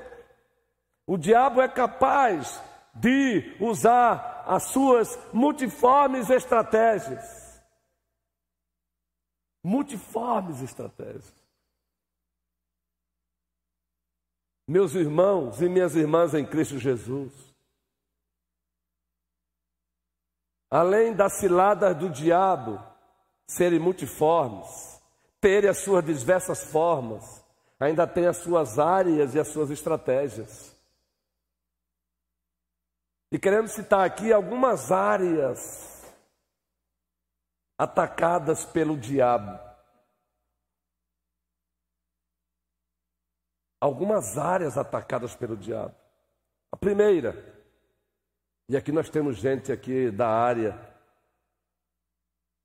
O 1.07 1.17
diabo 1.17 1.63
é 1.63 1.69
capaz 1.69 2.61
de 2.95 3.57
usar 3.61 4.45
as 4.47 4.65
suas 4.65 5.19
multiformes 5.33 6.29
estratégias. 6.29 7.63
Multiformes 9.63 10.63
estratégias. 10.63 11.47
meus 14.69 14.95
irmãos 14.95 15.63
e 15.63 15.69
minhas 15.69 15.95
irmãs 15.95 16.35
em 16.35 16.45
Cristo 16.45 16.79
Jesus. 16.79 17.33
Além 20.69 21.15
das 21.15 21.35
ciladas 21.35 21.97
do 21.97 22.11
diabo 22.11 22.83
serem 23.49 23.79
multiformes, 23.79 25.01
terem 25.41 25.71
as 25.71 25.79
suas 25.79 26.05
diversas 26.05 26.65
formas, 26.73 27.46
ainda 27.79 28.07
tem 28.07 28.27
as 28.27 28.39
suas 28.39 28.79
áreas 28.79 29.35
e 29.35 29.41
as 29.41 29.49
suas 29.49 29.71
estratégias. 29.71 30.75
E 33.31 33.39
queremos 33.39 33.73
citar 33.73 34.07
aqui 34.07 34.33
algumas 34.33 34.93
áreas 34.93 36.15
atacadas 37.79 38.65
pelo 38.65 38.97
diabo. 38.97 39.67
algumas 43.81 44.37
áreas 44.37 44.77
atacadas 44.77 45.35
pelo 45.35 45.57
diabo. 45.57 45.95
A 46.71 46.77
primeira, 46.77 47.35
e 48.69 48.77
aqui 48.77 48.91
nós 48.91 49.09
temos 49.09 49.37
gente 49.37 49.71
aqui 49.71 50.11
da 50.11 50.29
área, 50.29 50.79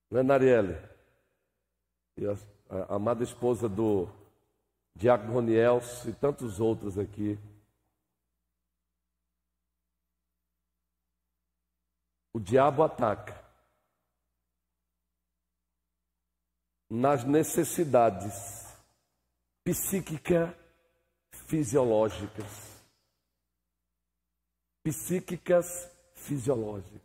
não 0.09 0.19
é 0.19 0.23
Narielle? 0.23 0.77
E 2.17 2.25
a, 2.25 2.33
a, 2.69 2.93
a 2.93 2.95
amada 2.95 3.23
esposa 3.23 3.69
do 3.69 4.09
Diácono 4.95 5.33
Roniels 5.33 6.05
e 6.05 6.13
tantos 6.13 6.59
outros 6.59 6.97
aqui. 6.97 7.39
O 12.33 12.39
diabo 12.39 12.83
ataca 12.83 13.41
nas 16.89 17.23
necessidades 17.23 18.67
psíquicas 19.63 20.53
fisiológicas. 21.31 22.81
Psíquicas 24.83 25.89
fisiológicas. 26.15 27.01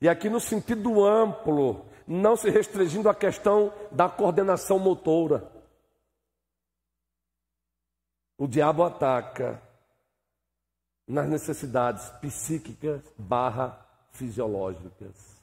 E 0.00 0.08
aqui 0.08 0.28
no 0.28 0.40
sentido 0.40 1.04
amplo, 1.04 1.84
não 2.06 2.36
se 2.36 2.50
restringindo 2.50 3.08
à 3.08 3.14
questão 3.14 3.72
da 3.90 4.08
coordenação 4.08 4.78
motora. 4.78 5.57
O 8.38 8.46
diabo 8.46 8.82
ataca 8.84 9.60
nas 11.06 11.28
necessidades 11.28 12.08
psíquicas 12.20 13.02
barra 13.18 13.84
fisiológicas. 14.12 15.42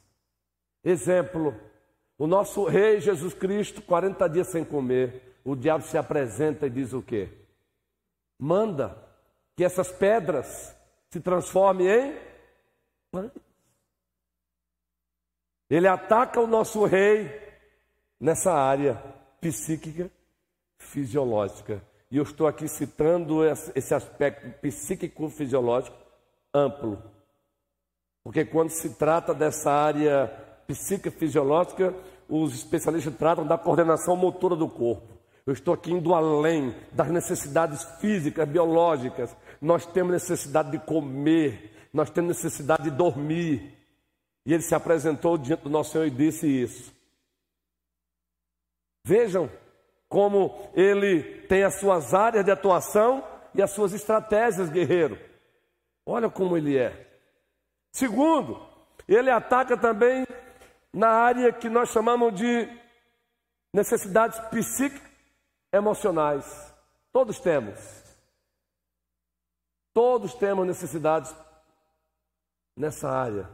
Exemplo, 0.82 1.54
o 2.18 2.26
nosso 2.26 2.64
rei 2.64 3.00
Jesus 3.00 3.34
Cristo, 3.34 3.80
40 3.82 4.28
dias 4.28 4.48
sem 4.48 4.64
comer, 4.64 5.38
o 5.44 5.54
diabo 5.54 5.84
se 5.84 5.96
apresenta 5.96 6.66
e 6.66 6.70
diz 6.70 6.92
o 6.92 7.02
quê? 7.02 7.46
manda 8.38 8.96
que 9.54 9.64
essas 9.64 9.90
pedras 9.90 10.76
se 11.10 11.20
transformem 11.20 11.88
em 11.88 12.18
pães. 13.10 13.32
Ele 15.68 15.88
ataca 15.88 16.40
o 16.40 16.46
nosso 16.46 16.84
rei 16.84 17.28
nessa 18.20 18.52
área 18.52 18.96
psíquica, 19.40 20.10
fisiológica. 20.78 21.82
E 22.10 22.16
eu 22.16 22.22
estou 22.22 22.46
aqui 22.46 22.68
citando 22.68 23.44
esse 23.74 23.94
aspecto 23.94 24.48
psíquico-fisiológico 24.60 25.96
amplo. 26.54 27.02
Porque 28.22 28.44
quando 28.44 28.70
se 28.70 28.90
trata 28.94 29.34
dessa 29.34 29.70
área 29.70 30.28
psíquico-fisiológica, 30.66 31.94
os 32.28 32.54
especialistas 32.54 33.14
tratam 33.16 33.46
da 33.46 33.58
coordenação 33.58 34.16
motora 34.16 34.56
do 34.56 34.68
corpo. 34.68 35.16
Eu 35.44 35.52
estou 35.52 35.72
aqui 35.72 35.92
indo 35.92 36.12
além 36.12 36.74
das 36.92 37.08
necessidades 37.08 37.84
físicas, 38.00 38.48
biológicas. 38.48 39.36
Nós 39.60 39.86
temos 39.86 40.12
necessidade 40.12 40.72
de 40.72 40.78
comer, 40.78 41.88
nós 41.92 42.10
temos 42.10 42.36
necessidade 42.36 42.84
de 42.84 42.90
dormir. 42.90 43.72
E 44.44 44.52
ele 44.52 44.62
se 44.62 44.74
apresentou 44.74 45.38
diante 45.38 45.62
do 45.62 45.70
nosso 45.70 45.92
Senhor 45.92 46.06
e 46.06 46.10
disse 46.10 46.48
isso. 46.48 46.92
Vejam 49.04 49.48
como 50.08 50.70
ele 50.74 51.42
tem 51.46 51.64
as 51.64 51.80
suas 51.80 52.14
áreas 52.14 52.44
de 52.44 52.50
atuação 52.50 53.26
e 53.54 53.62
as 53.62 53.70
suas 53.70 53.92
estratégias, 53.92 54.70
guerreiro. 54.70 55.18
Olha 56.04 56.30
como 56.30 56.56
ele 56.56 56.76
é. 56.78 57.06
Segundo, 57.92 58.60
ele 59.08 59.30
ataca 59.30 59.76
também 59.76 60.26
na 60.92 61.08
área 61.08 61.52
que 61.52 61.68
nós 61.68 61.90
chamamos 61.90 62.34
de 62.34 62.68
necessidades 63.72 64.38
psíquicas 64.50 65.10
emocionais. 65.72 66.74
Todos 67.12 67.40
temos. 67.40 67.78
Todos 69.92 70.34
temos 70.34 70.66
necessidades 70.66 71.34
nessa 72.76 73.08
área, 73.08 73.48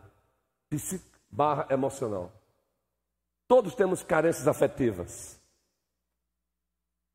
psique 0.68 1.12
barra 1.30 1.66
emocional. 1.70 2.32
Todos 3.48 3.74
temos 3.74 4.02
carências 4.02 4.46
afetivas. 4.46 5.40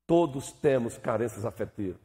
Todos 0.08 0.50
temos 0.50 0.98
carências 0.98 1.44
afetivas. 1.44 2.00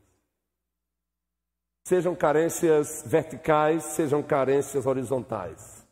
Sejam 1.87 2.15
carências 2.15 3.03
verticais, 3.07 3.83
sejam 3.83 4.21
carências 4.21 4.85
horizontais. 4.85 5.83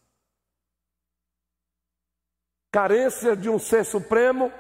Carência 2.71 3.35
de 3.35 3.49
um 3.49 3.57
ser 3.57 3.83
supremo 3.83 4.51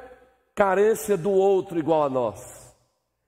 carência 0.55 1.17
do 1.17 1.31
outro 1.31 1.79
igual 1.79 2.03
a 2.03 2.09
nós. 2.09 2.75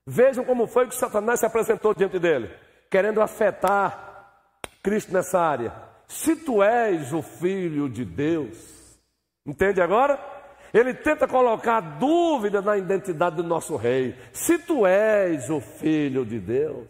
Vejam 0.05 0.43
como 0.43 0.67
foi 0.67 0.88
que 0.88 0.95
Satanás 0.95 1.39
se 1.39 1.45
apresentou 1.45 1.93
diante 1.93 2.19
dele, 2.19 2.49
querendo 2.91 3.21
afetar 3.21 4.53
Cristo 4.81 5.13
nessa 5.13 5.39
área. 5.39 5.73
Se 6.07 6.36
tu 6.36 6.62
és 6.62 7.13
o 7.13 7.21
filho 7.21 7.89
de 7.89 8.03
Deus, 8.03 8.99
entende 9.45 9.81
agora? 9.81 10.32
Ele 10.73 10.93
tenta 10.93 11.27
colocar 11.27 11.79
dúvida 11.81 12.59
na 12.59 12.75
identidade 12.75 13.36
do 13.36 13.43
nosso 13.43 13.75
rei. 13.75 14.15
Se 14.33 14.57
tu 14.57 14.88
és 14.88 15.49
o 15.51 15.62
filho 15.62 16.25
de 16.25 16.39
Deus, 16.39 16.89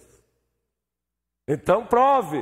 então 1.45 1.85
prove. 1.85 2.41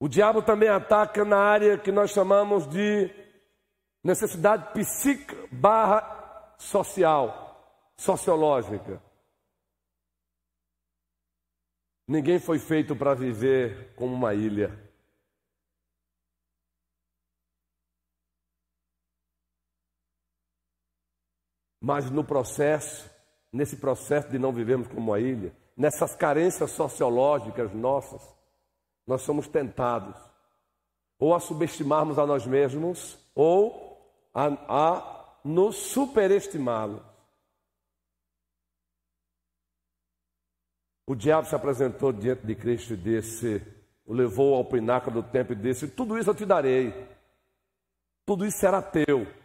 O 0.00 0.08
diabo 0.08 0.42
também 0.42 0.68
ataca 0.68 1.24
na 1.24 1.38
área 1.38 1.78
que 1.78 1.92
nós 1.92 2.10
chamamos 2.10 2.66
de 2.66 3.10
necessidade 4.02 4.72
psíquica 4.72 5.48
barra 5.52 6.56
social, 6.58 7.92
sociológica. 7.96 9.02
Ninguém 12.06 12.38
foi 12.38 12.58
feito 12.58 12.94
para 12.94 13.14
viver 13.14 13.94
como 13.94 14.14
uma 14.14 14.34
ilha. 14.34 14.83
Mas 21.84 22.10
no 22.10 22.24
processo, 22.24 23.10
nesse 23.52 23.76
processo 23.76 24.30
de 24.30 24.38
não 24.38 24.50
vivermos 24.50 24.88
como 24.88 25.10
uma 25.10 25.20
ilha, 25.20 25.54
nessas 25.76 26.16
carências 26.16 26.70
sociológicas 26.70 27.74
nossas, 27.74 28.22
nós 29.06 29.20
somos 29.20 29.46
tentados 29.48 30.16
ou 31.18 31.34
a 31.34 31.40
subestimarmos 31.40 32.18
a 32.18 32.24
nós 32.24 32.46
mesmos 32.46 33.18
ou 33.34 34.02
a, 34.32 34.46
a 34.66 35.38
nos 35.44 35.76
superestimá-los. 35.76 37.02
O 41.06 41.14
diabo 41.14 41.46
se 41.46 41.54
apresentou 41.54 42.14
diante 42.14 42.46
de 42.46 42.54
Cristo 42.54 42.94
e 42.94 42.96
disse, 42.96 43.62
o 44.06 44.14
levou 44.14 44.54
ao 44.54 44.64
pináculo 44.64 45.20
do 45.20 45.28
templo 45.28 45.52
e 45.52 45.60
disse: 45.60 45.86
Tudo 45.86 46.16
isso 46.16 46.30
eu 46.30 46.34
te 46.34 46.46
darei, 46.46 46.94
tudo 48.24 48.46
isso 48.46 48.56
será 48.56 48.80
teu. 48.80 49.43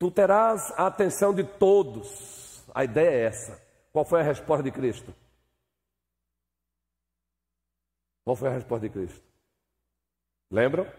Tu 0.00 0.10
terás 0.10 0.72
a 0.78 0.86
atenção 0.86 1.34
de 1.34 1.44
todos. 1.44 2.64
A 2.74 2.82
ideia 2.84 3.10
é 3.10 3.24
essa. 3.26 3.62
Qual 3.92 4.02
foi 4.02 4.20
a 4.20 4.24
resposta 4.24 4.62
de 4.62 4.70
Cristo? 4.70 5.14
Qual 8.24 8.34
foi 8.34 8.48
a 8.48 8.52
resposta 8.52 8.88
de 8.88 8.94
Cristo? 8.94 9.22
Lembram? 10.50 10.90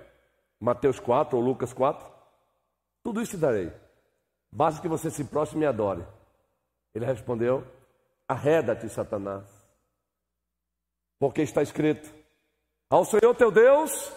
Mateus 0.60 1.00
4 1.00 1.36
ou 1.36 1.44
Lucas 1.44 1.74
4? 1.74 2.08
Tudo 3.02 3.24
isso 3.24 3.32
te 3.32 3.38
darei. 3.38 3.74
Basta 4.52 4.80
que 4.80 4.88
você 4.88 5.10
se 5.10 5.24
prostre 5.24 5.58
e 5.60 5.66
adore. 5.66 6.06
Ele 6.94 7.06
respondeu: 7.06 7.66
Arreda-te, 8.28 8.88
Satanás. 8.88 9.48
Porque 11.18 11.42
está 11.42 11.64
escrito: 11.64 12.14
Ao 12.88 13.04
Senhor 13.04 13.34
teu 13.34 13.50
Deus 13.50 14.14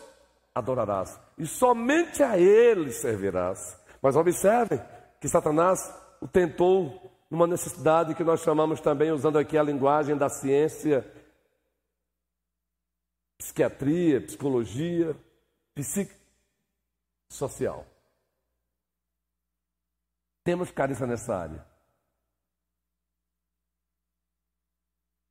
adorarás, 0.54 1.18
e 1.38 1.46
somente 1.46 2.22
a 2.22 2.36
Ele 2.36 2.92
servirás. 2.92 3.82
Mas 4.04 4.16
observem 4.16 4.78
que 5.18 5.26
Satanás 5.26 5.80
o 6.20 6.28
tentou 6.28 7.10
numa 7.30 7.46
necessidade 7.46 8.14
que 8.14 8.22
nós 8.22 8.42
chamamos 8.42 8.78
também, 8.78 9.10
usando 9.10 9.38
aqui 9.38 9.56
a 9.56 9.62
linguagem 9.62 10.14
da 10.14 10.28
ciência, 10.28 11.10
psiquiatria, 13.38 14.20
psicologia, 14.20 15.16
psicossocial. 15.74 17.86
Temos 20.44 20.70
carência 20.70 21.06
nessa 21.06 21.34
área. 21.34 21.66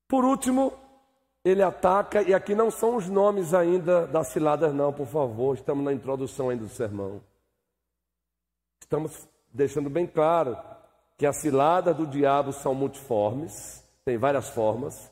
Por 0.07 0.25
último, 0.25 0.73
ele 1.45 1.61
ataca, 1.61 2.23
e 2.23 2.33
aqui 2.33 2.55
não 2.55 2.71
são 2.71 2.95
os 2.95 3.07
nomes 3.07 3.53
ainda 3.53 4.07
das 4.07 4.29
ciladas, 4.29 4.73
não, 4.73 4.91
por 4.91 5.05
favor, 5.05 5.55
estamos 5.55 5.85
na 5.85 5.93
introdução 5.93 6.49
ainda 6.49 6.63
do 6.63 6.69
sermão. 6.69 7.21
Estamos 8.83 9.29
deixando 9.53 9.89
bem 9.89 10.05
claro 10.05 10.57
que 11.17 11.25
as 11.25 11.37
ciladas 11.37 11.95
do 11.95 12.05
diabo 12.05 12.51
são 12.51 12.75
multiformes, 12.75 13.81
tem 14.03 14.17
várias 14.17 14.49
formas, 14.49 15.09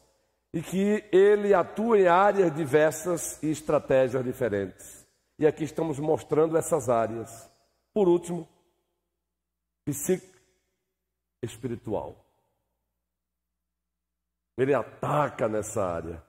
e 0.54 0.62
que 0.62 1.06
ele 1.10 1.54
atua 1.54 1.98
em 1.98 2.06
áreas 2.06 2.54
diversas 2.54 3.42
e 3.42 3.50
estratégias 3.50 4.26
diferentes. 4.26 5.08
E 5.40 5.48
aqui 5.48 5.64
estamos 5.64 6.00
mostrando 6.00 6.58
essas 6.58 6.90
áreas. 6.90 7.50
Por 7.94 8.10
último, 8.10 8.46
psico 9.86 10.38
espiritual. 11.42 12.26
Ele 14.58 14.74
ataca 14.74 15.48
nessa 15.48 15.82
área. 15.82 16.22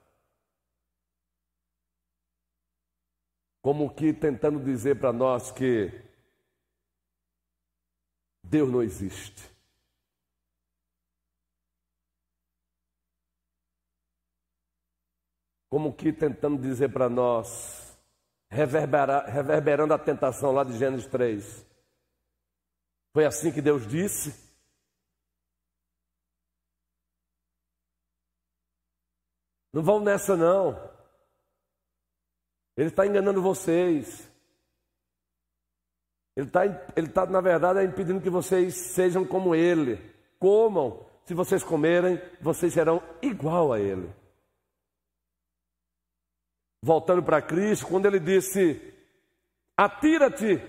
Como 3.61 3.93
que 3.93 4.13
tentando 4.13 4.63
dizer 4.63 4.97
para 4.97 5.11
nós 5.11 5.51
que 5.51 6.12
Deus 8.43 8.69
não 8.69 8.83
existe. 8.83 9.51
Como 15.69 15.95
que 15.95 16.13
tentando 16.13 16.61
dizer 16.61 16.91
para 16.91 17.09
nós, 17.09 17.97
reverberando 18.49 19.93
a 19.93 19.97
tentação 19.97 20.51
lá 20.51 20.63
de 20.63 20.77
Gênesis 20.77 21.07
3. 21.07 21.65
Foi 23.11 23.25
assim 23.25 23.51
que 23.51 23.61
Deus 23.61 23.87
disse? 23.87 24.33
Não 29.71 29.81
vão 29.81 29.99
nessa, 29.99 30.35
não. 30.37 30.75
Ele 32.77 32.89
está 32.89 33.05
enganando 33.07 33.41
vocês. 33.41 34.31
Ele 36.35 36.47
está, 36.47 36.65
ele 36.95 37.09
tá, 37.09 37.25
na 37.25 37.41
verdade, 37.41 37.83
impedindo 37.85 38.21
que 38.21 38.29
vocês 38.29 38.75
sejam 38.75 39.25
como 39.25 39.53
ele. 39.53 39.97
Comam. 40.39 41.05
Se 41.25 41.33
vocês 41.33 41.63
comerem, 41.63 42.21
vocês 42.41 42.73
serão 42.73 43.01
igual 43.21 43.71
a 43.71 43.79
ele. 43.79 44.13
Voltando 46.81 47.23
para 47.23 47.41
Cristo, 47.41 47.87
quando 47.87 48.07
ele 48.07 48.19
disse: 48.19 48.93
Atira-te. 49.77 50.61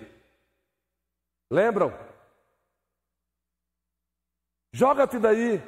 Lembram? 1.50 1.92
Joga-te 4.72 5.18
daí. 5.18 5.62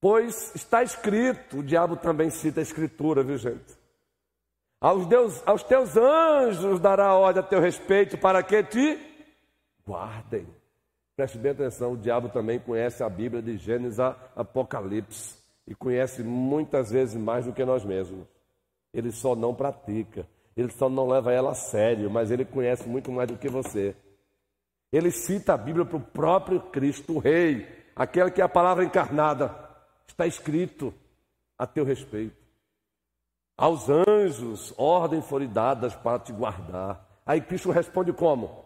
Pois 0.00 0.54
está 0.54 0.82
escrito, 0.82 1.58
o 1.58 1.62
diabo 1.62 1.96
também 1.96 2.30
cita 2.30 2.60
a 2.60 2.62
escritura, 2.62 3.24
viu 3.24 3.36
gente? 3.38 3.75
Aos, 4.80 5.06
Deus, 5.06 5.42
aos 5.46 5.62
teus 5.62 5.96
anjos 5.96 6.80
dará 6.80 7.14
ordem 7.14 7.42
a 7.42 7.46
teu 7.46 7.60
respeito 7.60 8.18
para 8.18 8.42
que 8.42 8.62
te 8.62 8.98
guardem. 9.86 10.46
Preste 11.16 11.38
bem 11.38 11.52
atenção, 11.52 11.92
o 11.92 11.96
diabo 11.96 12.28
também 12.28 12.58
conhece 12.58 13.02
a 13.02 13.08
Bíblia 13.08 13.40
de 13.40 13.56
Gênesis 13.56 13.98
a 13.98 14.14
Apocalipse 14.36 15.38
e 15.66 15.74
conhece 15.74 16.22
muitas 16.22 16.90
vezes 16.90 17.16
mais 17.16 17.46
do 17.46 17.52
que 17.52 17.64
nós 17.64 17.84
mesmos. 17.84 18.26
Ele 18.92 19.10
só 19.10 19.34
não 19.34 19.54
pratica, 19.54 20.26
ele 20.54 20.70
só 20.70 20.90
não 20.90 21.08
leva 21.08 21.32
ela 21.32 21.52
a 21.52 21.54
sério, 21.54 22.10
mas 22.10 22.30
ele 22.30 22.44
conhece 22.44 22.86
muito 22.86 23.10
mais 23.10 23.28
do 23.28 23.38
que 23.38 23.48
você. 23.48 23.96
Ele 24.92 25.10
cita 25.10 25.54
a 25.54 25.56
Bíblia 25.56 25.86
para 25.86 25.96
o 25.96 26.00
próprio 26.00 26.60
Cristo, 26.60 27.14
o 27.14 27.18
Rei, 27.18 27.66
aquele 27.94 28.30
que 28.30 28.42
é 28.42 28.44
a 28.44 28.48
palavra 28.48 28.84
encarnada. 28.84 29.54
Está 30.06 30.26
escrito 30.26 30.92
a 31.58 31.66
teu 31.66 31.84
respeito. 31.84 32.45
Aos 33.56 33.88
anjos 33.88 34.74
ordens 34.76 35.26
foram 35.26 35.46
dadas 35.46 35.94
para 35.94 36.18
te 36.18 36.32
guardar. 36.32 37.06
Aí 37.24 37.40
Cristo 37.40 37.70
responde 37.70 38.12
como? 38.12 38.64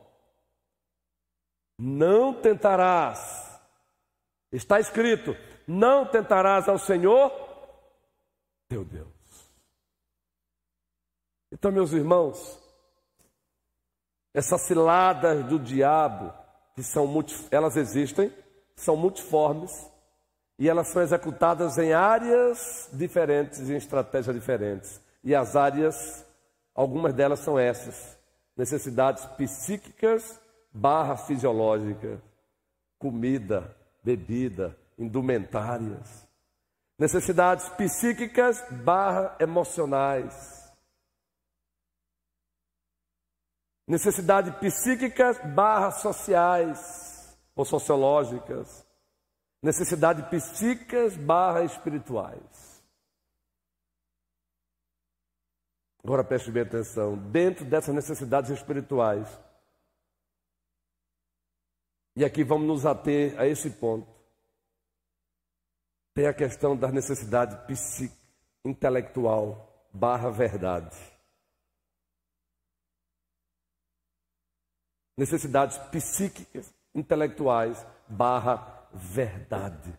Não 1.79 2.35
tentarás. 2.35 3.61
Está 4.53 4.81
escrito: 4.81 5.37
não 5.67 6.05
tentarás 6.05 6.69
ao 6.69 6.79
Senhor 6.79 7.31
teu 8.69 8.85
Deus. 8.85 9.09
Então, 11.53 11.73
meus 11.73 11.93
irmãos, 11.93 12.59
essas 14.33 14.61
ciladas 14.63 15.45
do 15.47 15.59
diabo, 15.59 16.33
que 16.75 16.83
são 16.83 17.09
elas 17.51 17.77
existem, 17.77 18.33
são 18.77 18.97
multiformes, 18.97 19.91
e 20.61 20.69
elas 20.69 20.89
são 20.89 21.01
executadas 21.01 21.79
em 21.79 21.95
áreas 21.95 22.91
diferentes, 22.93 23.71
em 23.71 23.77
estratégias 23.77 24.37
diferentes. 24.37 25.01
E 25.25 25.35
as 25.35 25.57
áreas, 25.57 26.23
algumas 26.75 27.15
delas 27.15 27.41
são 27.41 27.59
essas: 27.59 28.19
necessidades 28.55 29.25
psíquicas 29.39 30.39
barra 30.71 31.17
fisiológicas, 31.17 32.21
comida, 32.99 33.75
bebida, 34.05 34.77
indumentárias. 34.99 36.29
Necessidades 36.99 37.67
psíquicas 37.71 38.63
barra 38.71 39.35
emocionais. 39.41 40.71
Necessidades 43.89 44.55
psíquicas 44.57 45.39
barra 45.55 45.91
sociais 45.91 47.35
ou 47.57 47.65
sociológicas 47.65 48.90
Necessidades 49.63 50.27
psíquicas 50.29 51.17
barra 51.17 51.65
espirituais. 51.65 52.83
Agora 56.03 56.25
preste 56.25 56.51
bem 56.51 56.63
atenção. 56.63 57.17
Dentro 57.31 57.65
dessas 57.65 57.95
necessidades 57.95 58.51
espirituais, 58.51 59.29
e 62.17 62.25
aqui 62.25 62.43
vamos 62.43 62.67
nos 62.67 62.87
ater 62.87 63.39
a 63.39 63.47
esse 63.47 63.71
ponto, 63.71 64.09
tem 66.15 66.27
a 66.27 66.35
questão 66.35 66.77
da 66.77 66.91
necessidade 66.91 67.67
psíquica, 67.67 68.19
intelectual 68.65 69.89
barra 69.93 70.31
verdade. 70.31 70.97
Necessidades 75.17 75.77
psíquicas, 75.91 76.73
intelectuais 76.95 77.87
barra 78.09 78.80
verdade. 78.93 79.99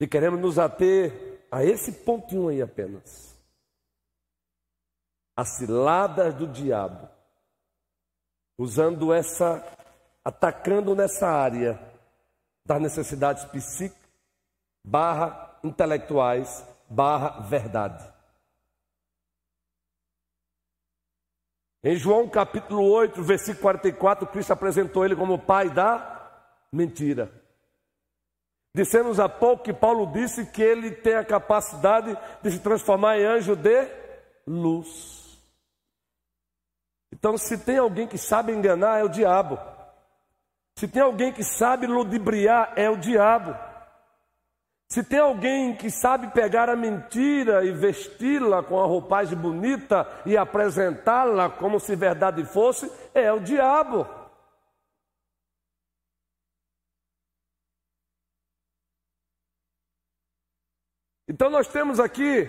E 0.00 0.06
queremos 0.06 0.40
nos 0.40 0.58
ater 0.58 1.46
a 1.50 1.64
esse 1.64 1.92
pontinho 1.92 2.48
aí 2.48 2.62
apenas. 2.62 3.38
As 5.36 5.56
ciladas 5.56 6.34
do 6.34 6.46
diabo, 6.46 7.08
usando 8.58 9.12
essa, 9.12 9.64
atacando 10.24 10.94
nessa 10.94 11.28
área 11.28 11.78
das 12.66 12.80
necessidades 12.80 13.44
psíquicas, 13.46 14.00
barra 14.84 15.58
intelectuais, 15.62 16.64
barra 16.88 17.40
verdade. 17.40 18.10
Em 21.82 21.96
João 21.96 22.28
capítulo 22.28 22.90
8, 22.90 23.22
versículo 23.22 23.62
44, 23.62 24.26
Cristo 24.26 24.52
apresentou 24.52 25.04
ele 25.04 25.16
como 25.16 25.38
pai 25.38 25.70
da 25.70 26.19
mentira. 26.72 27.30
Dissemos 28.74 29.18
há 29.18 29.28
pouco 29.28 29.64
que 29.64 29.72
Paulo 29.72 30.06
disse 30.12 30.46
que 30.46 30.62
ele 30.62 30.92
tem 30.92 31.14
a 31.14 31.24
capacidade 31.24 32.16
de 32.42 32.50
se 32.50 32.60
transformar 32.60 33.18
em 33.18 33.24
anjo 33.24 33.56
de 33.56 33.88
luz. 34.46 35.20
Então, 37.12 37.36
se 37.36 37.58
tem 37.58 37.78
alguém 37.78 38.06
que 38.06 38.16
sabe 38.16 38.52
enganar, 38.52 39.00
é 39.00 39.04
o 39.04 39.08
diabo. 39.08 39.58
Se 40.78 40.86
tem 40.86 41.02
alguém 41.02 41.32
que 41.32 41.42
sabe 41.42 41.86
ludibriar, 41.86 42.72
é 42.76 42.88
o 42.88 42.96
diabo. 42.96 43.56
Se 44.88 45.04
tem 45.04 45.18
alguém 45.18 45.76
que 45.76 45.90
sabe 45.90 46.28
pegar 46.28 46.68
a 46.68 46.76
mentira 46.76 47.64
e 47.64 47.70
vesti-la 47.70 48.62
com 48.62 48.80
a 48.80 48.86
roupagem 48.86 49.36
bonita 49.36 50.08
e 50.24 50.36
apresentá-la 50.36 51.50
como 51.50 51.78
se 51.78 51.94
verdade 51.94 52.44
fosse, 52.44 52.90
é 53.14 53.32
o 53.32 53.40
diabo. 53.40 54.19
Então 61.30 61.48
nós 61.48 61.68
temos 61.68 62.00
aqui, 62.00 62.48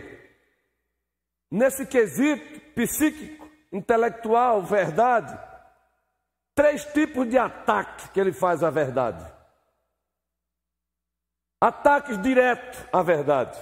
nesse 1.52 1.86
quesito 1.86 2.60
psíquico, 2.74 3.48
intelectual, 3.72 4.64
verdade, 4.64 5.38
três 6.56 6.84
tipos 6.86 7.30
de 7.30 7.38
ataque 7.38 8.10
que 8.10 8.20
ele 8.20 8.34
faz 8.34 8.64
à 8.64 8.72
verdade. 8.72 9.24
Ataques 11.62 12.20
diretos 12.24 12.84
à 12.92 13.04
verdade. 13.04 13.56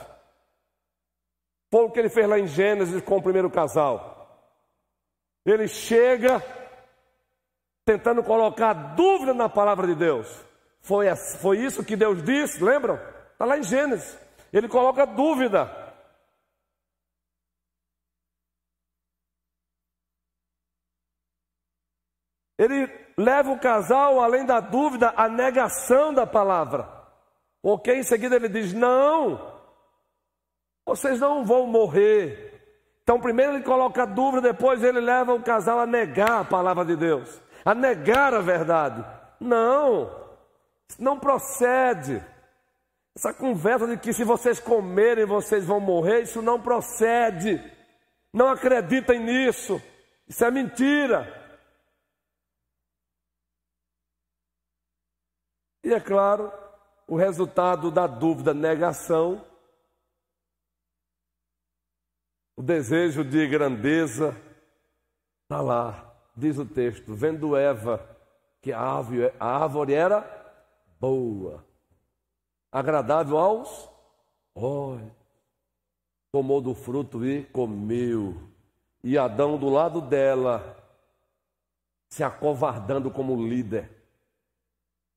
Foi 1.70 1.84
o 1.84 1.92
que 1.92 2.00
ele 2.00 2.10
fez 2.10 2.26
lá 2.26 2.40
em 2.40 2.48
Gênesis 2.48 3.04
com 3.04 3.18
o 3.18 3.22
primeiro 3.22 3.52
casal. 3.52 4.56
Ele 5.46 5.68
chega 5.68 6.42
tentando 7.84 8.24
colocar 8.24 8.72
dúvida 8.96 9.34
na 9.34 9.50
palavra 9.50 9.86
de 9.86 9.96
Deus. 9.96 10.34
Foi, 10.80 11.14
foi 11.42 11.58
isso 11.58 11.84
que 11.84 11.98
Deus 11.98 12.24
disse, 12.24 12.64
lembram? 12.64 12.96
Está 13.34 13.44
lá 13.44 13.58
em 13.58 13.64
Gênesis. 13.64 14.29
Ele 14.52 14.68
coloca 14.68 15.06
dúvida. 15.06 15.70
Ele 22.58 22.90
leva 23.18 23.52
o 23.52 23.60
casal, 23.60 24.20
além 24.20 24.46
da 24.46 24.60
dúvida, 24.60 25.14
à 25.16 25.30
negação 25.30 26.14
da 26.14 26.28
palavra. 26.28 26.90
Ok? 27.64 27.96
Em 27.96 28.04
seguida 28.04 28.36
ele 28.36 28.50
diz: 28.50 28.74
Não, 28.74 29.60
vocês 30.86 31.20
não 31.20 31.46
vão 31.46 31.68
morrer. 31.68 32.48
Então, 33.04 33.20
primeiro 33.20 33.54
ele 33.54 33.64
coloca 33.64 34.06
dúvida, 34.06 34.54
depois 34.54 34.84
ele 34.84 35.00
leva 35.00 35.34
o 35.34 35.42
casal 35.42 35.80
a 35.80 35.86
negar 35.86 36.42
a 36.42 36.46
palavra 36.46 36.86
de 36.86 36.96
Deus, 36.96 37.42
a 37.66 37.74
negar 37.74 38.34
a 38.34 38.40
verdade. 38.42 39.04
Não, 39.40 40.12
não 41.00 41.20
procede. 41.20 42.24
Essa 43.20 43.34
conversa 43.34 43.86
de 43.86 43.98
que 43.98 44.14
se 44.14 44.24
vocês 44.24 44.62
comerem 44.62 45.26
vocês 45.26 45.66
vão 45.66 45.82
morrer, 45.82 46.22
isso 46.22 46.42
não 46.42 46.62
procede. 46.62 47.60
Não 48.34 48.48
acreditem 48.48 49.20
nisso. 49.20 49.82
Isso 50.26 50.46
é 50.46 50.50
mentira. 50.50 51.28
E 55.84 55.94
é 55.94 56.00
claro, 56.00 56.50
o 57.06 57.18
resultado 57.18 57.92
da 57.92 58.08
dúvida, 58.08 58.54
negação, 58.54 59.46
o 62.56 62.64
desejo 62.64 63.26
de 63.26 63.46
grandeza, 63.50 64.30
está 65.44 65.60
lá, 65.62 66.16
diz 66.38 66.58
o 66.58 66.66
texto, 66.66 67.14
vendo 67.14 67.58
Eva 67.58 68.18
que 68.62 68.72
a 68.72 68.80
árvore, 68.80 69.34
a 69.38 69.64
árvore 69.64 69.94
era 69.94 70.22
boa 71.02 71.69
agradável 72.72 73.38
aos 73.38 73.90
olhos. 74.56 75.12
Tomou 76.32 76.62
do 76.62 76.76
fruto 76.76 77.26
e 77.26 77.46
comeu. 77.46 78.50
E 79.04 79.18
Adão 79.18 79.58
do 79.58 79.70
lado 79.70 80.02
dela, 80.02 80.78
se 82.10 82.24
acovardando 82.24 83.10
como 83.10 83.36
líder. 83.36 83.90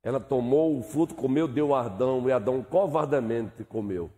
Ela 0.03 0.19
tomou 0.19 0.79
o 0.79 0.83
fruto, 0.83 1.15
comeu, 1.15 1.47
deu 1.47 1.75
a 1.75 1.85
Adão, 1.85 2.29
e 2.29 2.33
Adão 2.33 2.63
covardamente 2.63 3.65
comeu. 3.65 4.11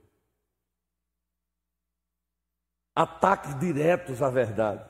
Ataques 2.94 3.58
diretos 3.58 4.22
à 4.22 4.30
verdade. 4.30 4.88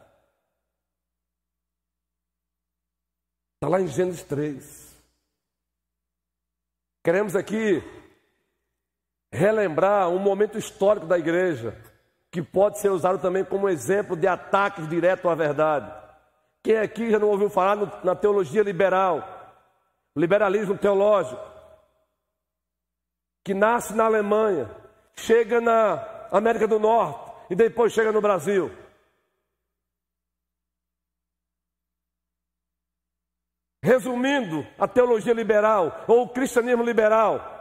Está 3.54 3.68
lá 3.68 3.80
em 3.80 3.88
Gênesis 3.88 4.22
3. 4.24 5.02
Queremos 7.02 7.34
aqui 7.34 7.80
relembrar 9.34 10.08
um 10.10 10.18
momento 10.18 10.56
histórico 10.56 11.06
da 11.06 11.18
igreja, 11.18 11.76
que 12.30 12.40
pode 12.40 12.78
ser 12.78 12.90
usado 12.90 13.20
também 13.20 13.44
como 13.44 13.68
exemplo 13.68 14.16
de 14.16 14.28
ataques 14.28 14.88
direto 14.88 15.28
à 15.28 15.34
verdade. 15.34 15.92
Quem 16.62 16.78
aqui 16.78 17.10
já 17.10 17.18
não 17.18 17.28
ouviu 17.28 17.50
falar 17.50 17.74
no, 17.74 17.90
na 18.04 18.14
teologia 18.14 18.62
liberal, 18.62 19.52
liberalismo 20.16 20.78
teológico, 20.78 21.42
que 23.44 23.52
nasce 23.52 23.92
na 23.94 24.04
Alemanha, 24.04 24.70
chega 25.16 25.60
na 25.60 26.28
América 26.30 26.68
do 26.68 26.78
Norte 26.78 27.32
e 27.50 27.56
depois 27.56 27.92
chega 27.92 28.12
no 28.12 28.20
Brasil? 28.20 28.70
Resumindo, 33.82 34.64
a 34.78 34.88
teologia 34.88 35.34
liberal 35.34 36.04
ou 36.06 36.22
o 36.22 36.28
cristianismo 36.28 36.82
liberal 36.82 37.53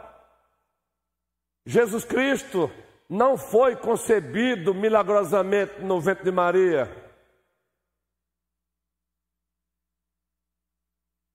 Jesus 1.66 2.04
Cristo 2.04 2.70
não 3.08 3.36
foi 3.36 3.76
concebido 3.76 4.74
milagrosamente 4.74 5.80
no 5.80 6.00
ventre 6.00 6.24
de 6.24 6.30
Maria. 6.30 7.04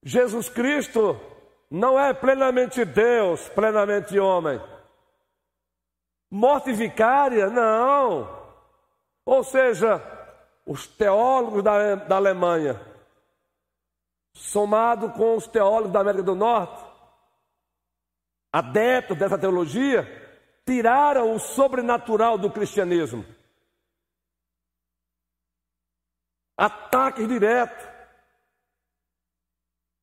Jesus 0.02 0.48
Cristo 0.48 1.18
não 1.70 1.98
é 1.98 2.14
plenamente 2.14 2.84
Deus, 2.84 3.48
plenamente 3.50 4.18
homem. 4.18 4.60
Morte 6.30 6.72
vicária, 6.72 7.48
não. 7.48 8.38
Ou 9.24 9.44
seja, 9.44 10.00
os 10.64 10.86
teólogos 10.86 11.62
da, 11.62 11.96
da 11.96 12.16
Alemanha, 12.16 12.80
somado 14.32 15.10
com 15.10 15.36
os 15.36 15.46
teólogos 15.46 15.92
da 15.92 16.00
América 16.00 16.22
do 16.22 16.34
Norte, 16.34 16.84
adeptos 18.52 19.18
dessa 19.18 19.38
teologia, 19.38 20.19
tiraram 20.70 21.34
o 21.34 21.40
sobrenatural 21.40 22.38
do 22.38 22.48
cristianismo. 22.48 23.26
Ataques 26.56 27.26
diretos. 27.26 27.88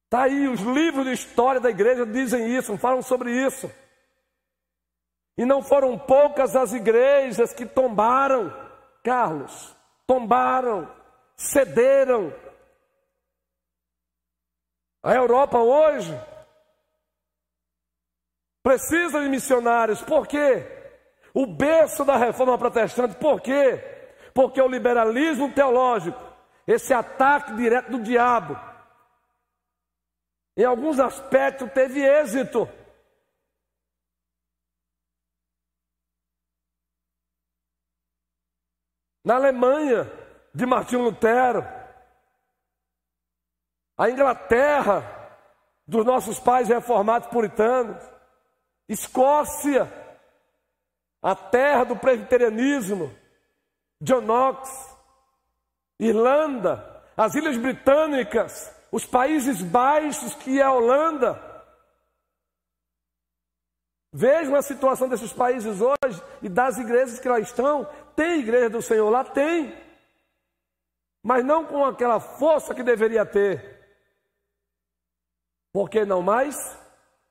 Está 0.04 0.24
aí, 0.24 0.46
os 0.50 0.60
livros 0.60 1.06
de 1.06 1.14
história 1.14 1.62
da 1.62 1.70
igreja 1.70 2.06
dizem 2.06 2.54
isso, 2.54 2.78
falam 2.78 3.02
sobre 3.02 3.32
isso. 3.32 3.72
E 5.38 5.46
não 5.46 5.62
foram 5.62 5.98
poucas 5.98 6.54
as 6.54 6.74
igrejas 6.74 7.54
que 7.54 7.66
tombaram, 7.66 8.52
Carlos, 9.02 9.74
tombaram, 10.06 10.94
cederam. 11.38 12.34
A 15.02 15.14
Europa 15.14 15.60
hoje 15.60 16.14
precisa 18.68 19.22
de 19.22 19.30
missionários. 19.30 20.02
Por 20.02 20.28
quê? 20.28 20.66
O 21.34 21.46
berço 21.48 22.04
da 22.04 22.18
reforma 22.18 22.58
protestante, 22.58 23.16
por 23.16 23.40
quê? 23.40 23.82
Porque 24.34 24.62
o 24.62 24.68
liberalismo 24.68 25.54
teológico, 25.54 26.20
esse 26.68 26.94
ataque 26.94 27.56
direto 27.56 27.92
do 27.92 28.04
diabo, 28.04 28.60
em 30.58 30.66
alguns 30.66 31.00
aspectos 31.00 31.72
teve 31.72 32.02
êxito. 32.02 32.68
Na 39.24 39.36
Alemanha, 39.36 40.12
de 40.54 40.66
Martinho 40.66 41.04
Lutero, 41.04 41.66
a 43.98 44.10
Inglaterra, 44.10 45.04
dos 45.88 46.06
nossos 46.06 46.38
pais 46.38 46.68
reformados 46.68 47.30
puritanos, 47.30 48.17
Escócia, 48.88 49.92
a 51.22 51.36
terra 51.36 51.84
do 51.84 51.96
presbiterianismo, 51.96 53.14
John 54.02 54.22
Knox, 54.22 54.70
Irlanda, 56.00 57.04
as 57.16 57.36
Ilhas 57.36 57.58
Britânicas, 57.58 58.74
os 58.92 59.06
Países 59.06 59.62
Baixos, 59.62 60.36
que 60.36 60.60
é 60.60 60.64
a 60.64 60.72
Holanda. 60.72 61.44
Vejam 64.14 64.56
a 64.56 64.62
situação 64.62 65.10
desses 65.10 65.34
países 65.34 65.82
hoje 65.82 66.24
e 66.42 66.48
das 66.48 66.78
igrejas 66.78 67.20
que 67.20 67.28
lá 67.28 67.40
estão. 67.40 67.86
Tem 68.16 68.40
igreja 68.40 68.70
do 68.70 68.82
Senhor 68.82 69.10
lá? 69.10 69.24
Tem. 69.24 69.76
Mas 71.22 71.44
não 71.44 71.66
com 71.66 71.84
aquela 71.84 72.20
força 72.20 72.74
que 72.74 72.84
deveria 72.84 73.26
ter. 73.26 73.78
Por 75.74 75.90
que 75.90 76.06
não 76.06 76.22
mais? 76.22 76.56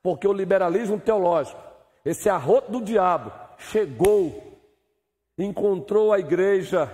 Porque 0.07 0.29
o 0.29 0.33
liberalismo 0.33 1.01
teológico, 1.01 1.61
esse 2.05 2.31
arroto 2.31 2.71
do 2.71 2.81
diabo, 2.81 3.33
chegou, 3.59 4.57
encontrou 5.37 6.13
a 6.13 6.21
igreja 6.21 6.89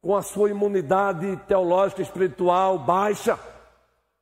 com 0.00 0.16
a 0.16 0.22
sua 0.22 0.48
imunidade 0.48 1.36
teológica 1.48 2.02
espiritual 2.02 2.78
baixa, 2.78 3.36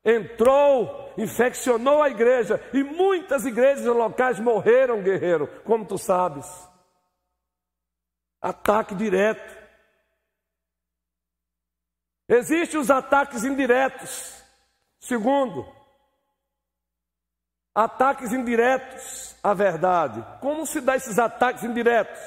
entrou, 0.02 1.12
infeccionou 1.18 2.02
a 2.02 2.08
igreja 2.08 2.58
e 2.72 2.82
muitas 2.82 3.44
igrejas 3.44 3.84
locais 3.84 4.40
morreram, 4.40 5.02
guerreiro, 5.02 5.46
como 5.62 5.84
tu 5.84 5.98
sabes. 5.98 6.46
Ataque 8.40 8.94
direto. 8.94 9.54
Existem 12.26 12.80
os 12.80 12.90
ataques 12.90 13.44
indiretos. 13.44 14.42
Segundo, 14.98 15.76
ataques 17.78 18.32
indiretos 18.32 19.36
à 19.40 19.54
verdade. 19.54 20.24
Como 20.40 20.66
se 20.66 20.80
dá 20.80 20.96
esses 20.96 21.16
ataques 21.16 21.62
indiretos? 21.62 22.20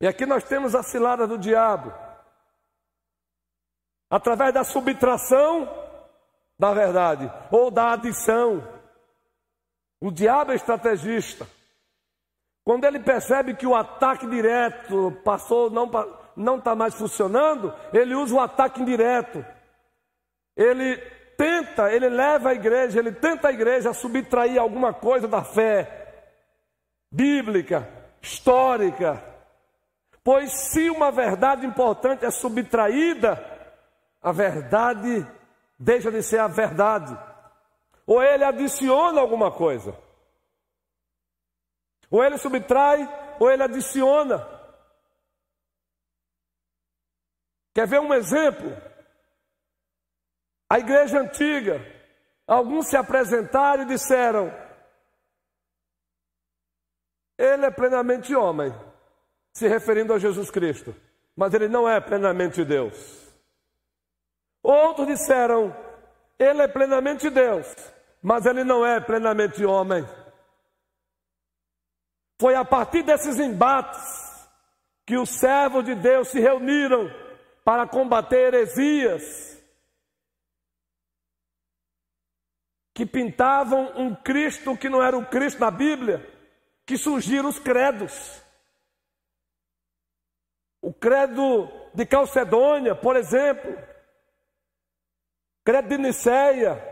E 0.00 0.06
aqui 0.06 0.26
nós 0.26 0.44
temos 0.44 0.74
a 0.74 0.82
cilada 0.82 1.26
do 1.26 1.38
diabo. 1.38 1.90
Através 4.10 4.52
da 4.52 4.62
subtração 4.62 5.66
da 6.58 6.74
verdade 6.74 7.32
ou 7.50 7.70
da 7.70 7.92
adição. 7.92 8.62
O 10.00 10.10
diabo 10.10 10.52
é 10.52 10.54
estrategista. 10.54 11.46
Quando 12.62 12.84
ele 12.84 13.00
percebe 13.00 13.56
que 13.56 13.66
o 13.66 13.74
ataque 13.74 14.26
direto 14.26 15.12
passou, 15.24 15.70
não 15.70 16.58
está 16.58 16.74
mais 16.74 16.94
funcionando, 16.94 17.74
ele 17.90 18.14
usa 18.14 18.34
o 18.34 18.40
ataque 18.40 18.82
indireto. 18.82 19.42
Ele 20.58 20.96
tenta, 21.36 21.92
ele 21.92 22.08
leva 22.08 22.50
a 22.50 22.54
igreja, 22.54 22.98
ele 22.98 23.12
tenta 23.12 23.46
a 23.46 23.52
igreja 23.52 23.90
a 23.90 23.94
subtrair 23.94 24.60
alguma 24.60 24.92
coisa 24.92 25.28
da 25.28 25.44
fé 25.44 26.24
bíblica, 27.12 27.88
histórica. 28.20 29.22
Pois 30.24 30.52
se 30.52 30.90
uma 30.90 31.12
verdade 31.12 31.64
importante 31.64 32.24
é 32.24 32.30
subtraída, 32.32 33.38
a 34.20 34.32
verdade 34.32 35.24
deixa 35.78 36.10
de 36.10 36.24
ser 36.24 36.40
a 36.40 36.48
verdade. 36.48 37.16
Ou 38.04 38.20
ele 38.20 38.42
adiciona 38.42 39.20
alguma 39.20 39.52
coisa. 39.52 39.96
Ou 42.10 42.24
ele 42.24 42.36
subtrai, 42.36 43.08
ou 43.38 43.48
ele 43.48 43.62
adiciona. 43.62 44.44
Quer 47.72 47.86
ver 47.86 48.00
um 48.00 48.12
exemplo? 48.12 48.87
A 50.70 50.78
igreja 50.78 51.20
antiga, 51.20 51.80
alguns 52.46 52.88
se 52.88 52.96
apresentaram 52.96 53.84
e 53.84 53.86
disseram: 53.86 54.52
Ele 57.38 57.66
é 57.66 57.70
plenamente 57.70 58.34
homem, 58.34 58.74
se 59.54 59.66
referindo 59.66 60.12
a 60.12 60.18
Jesus 60.18 60.50
Cristo, 60.50 60.94
mas 61.34 61.54
ele 61.54 61.68
não 61.68 61.88
é 61.88 62.00
plenamente 62.00 62.64
Deus. 62.64 63.32
Outros 64.62 65.06
disseram: 65.06 65.74
Ele 66.38 66.60
é 66.60 66.68
plenamente 66.68 67.30
Deus, 67.30 67.66
mas 68.22 68.44
ele 68.44 68.62
não 68.62 68.84
é 68.84 69.00
plenamente 69.00 69.64
homem. 69.64 70.06
Foi 72.38 72.54
a 72.54 72.64
partir 72.64 73.02
desses 73.02 73.40
embates 73.40 74.28
que 75.06 75.16
os 75.16 75.30
servos 75.30 75.84
de 75.84 75.94
Deus 75.94 76.28
se 76.28 76.38
reuniram 76.38 77.10
para 77.64 77.88
combater 77.88 78.52
heresias 78.54 79.57
que 82.98 83.06
pintavam 83.06 83.92
um 83.96 84.12
Cristo 84.12 84.76
que 84.76 84.88
não 84.88 85.00
era 85.00 85.16
o 85.16 85.24
Cristo 85.24 85.60
da 85.60 85.70
Bíblia, 85.70 86.28
que 86.84 86.98
surgiram 86.98 87.48
os 87.48 87.56
credos. 87.56 88.42
O 90.82 90.92
credo 90.92 91.70
de 91.94 92.04
Calcedônia, 92.04 92.96
por 92.96 93.14
exemplo, 93.14 93.72
credo 95.64 95.90
de 95.90 95.96
Niceia, 95.96 96.82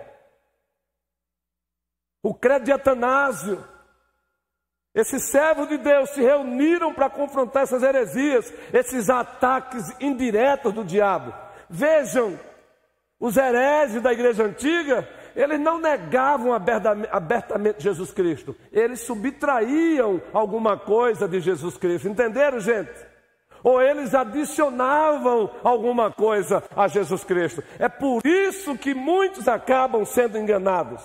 o 2.22 2.32
credo 2.32 2.66
de 2.66 2.72
Atanásio. 2.72 3.66
Esses 4.94 5.28
servos 5.28 5.68
de 5.68 5.76
Deus 5.76 6.10
se 6.10 6.22
reuniram 6.22 6.94
para 6.94 7.10
confrontar 7.10 7.64
essas 7.64 7.82
heresias, 7.82 8.54
esses 8.72 9.10
ataques 9.10 9.82
indiretos 9.98 10.72
do 10.72 10.84
diabo. 10.84 11.34
Vejam, 11.68 12.38
os 13.18 13.36
hereges 13.36 14.00
da 14.00 14.12
igreja 14.12 14.44
antiga 14.44 15.15
eles 15.36 15.60
não 15.60 15.78
negavam 15.78 16.52
abertamente 16.54 17.82
Jesus 17.82 18.10
Cristo, 18.10 18.56
eles 18.72 19.00
subtraíam 19.00 20.20
alguma 20.32 20.78
coisa 20.78 21.28
de 21.28 21.40
Jesus 21.40 21.76
Cristo, 21.76 22.08
entenderam, 22.08 22.58
gente? 22.58 23.06
Ou 23.62 23.82
eles 23.82 24.14
adicionavam 24.14 25.50
alguma 25.62 26.10
coisa 26.10 26.62
a 26.74 26.88
Jesus 26.88 27.24
Cristo. 27.24 27.62
É 27.78 27.88
por 27.88 28.24
isso 28.24 28.78
que 28.78 28.94
muitos 28.94 29.46
acabam 29.48 30.04
sendo 30.04 30.38
enganados. 30.38 31.02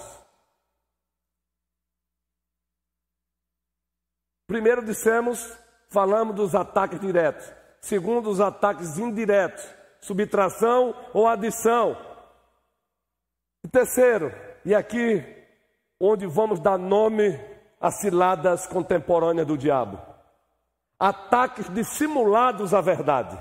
Primeiro 4.47 4.83
dissemos, 4.85 5.57
falamos 5.89 6.35
dos 6.35 6.53
ataques 6.53 6.99
diretos. 6.99 7.51
Segundo, 7.79 8.29
os 8.29 8.39
ataques 8.39 8.97
indiretos, 8.99 9.65
subtração 9.99 10.93
ou 11.13 11.27
adição. 11.27 11.97
E 13.63 13.67
terceiro, 13.67 14.33
e 14.65 14.73
aqui 14.73 15.23
onde 15.99 16.25
vamos 16.25 16.59
dar 16.59 16.77
nome 16.77 17.39
às 17.79 17.99
ciladas 17.99 18.65
contemporâneas 18.67 19.47
do 19.47 19.57
diabo: 19.57 19.99
ataques 20.99 21.69
dissimulados 21.69 22.73
à 22.73 22.81
verdade. 22.81 23.37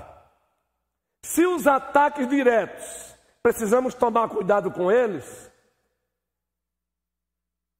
Se 1.23 1.45
os 1.45 1.67
ataques 1.67 2.27
diretos, 2.27 3.15
precisamos 3.41 3.93
tomar 3.93 4.29
cuidado 4.29 4.71
com 4.71 4.91
eles. 4.91 5.51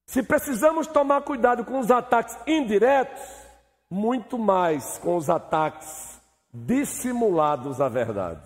Se 0.06 0.22
precisamos 0.22 0.86
tomar 0.86 1.22
cuidado 1.22 1.64
com 1.64 1.78
os 1.78 1.90
ataques 1.90 2.36
indiretos, 2.46 3.22
muito 3.90 4.38
mais 4.38 4.98
com 4.98 5.16
os 5.16 5.30
ataques 5.30 6.20
dissimulados 6.52 7.80
à 7.80 7.88
verdade. 7.88 8.42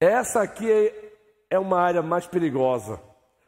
Essa 0.00 0.42
aqui 0.42 0.70
é 0.70 1.11
é 1.52 1.58
uma 1.58 1.78
área 1.78 2.00
mais 2.00 2.26
perigosa. 2.26 2.98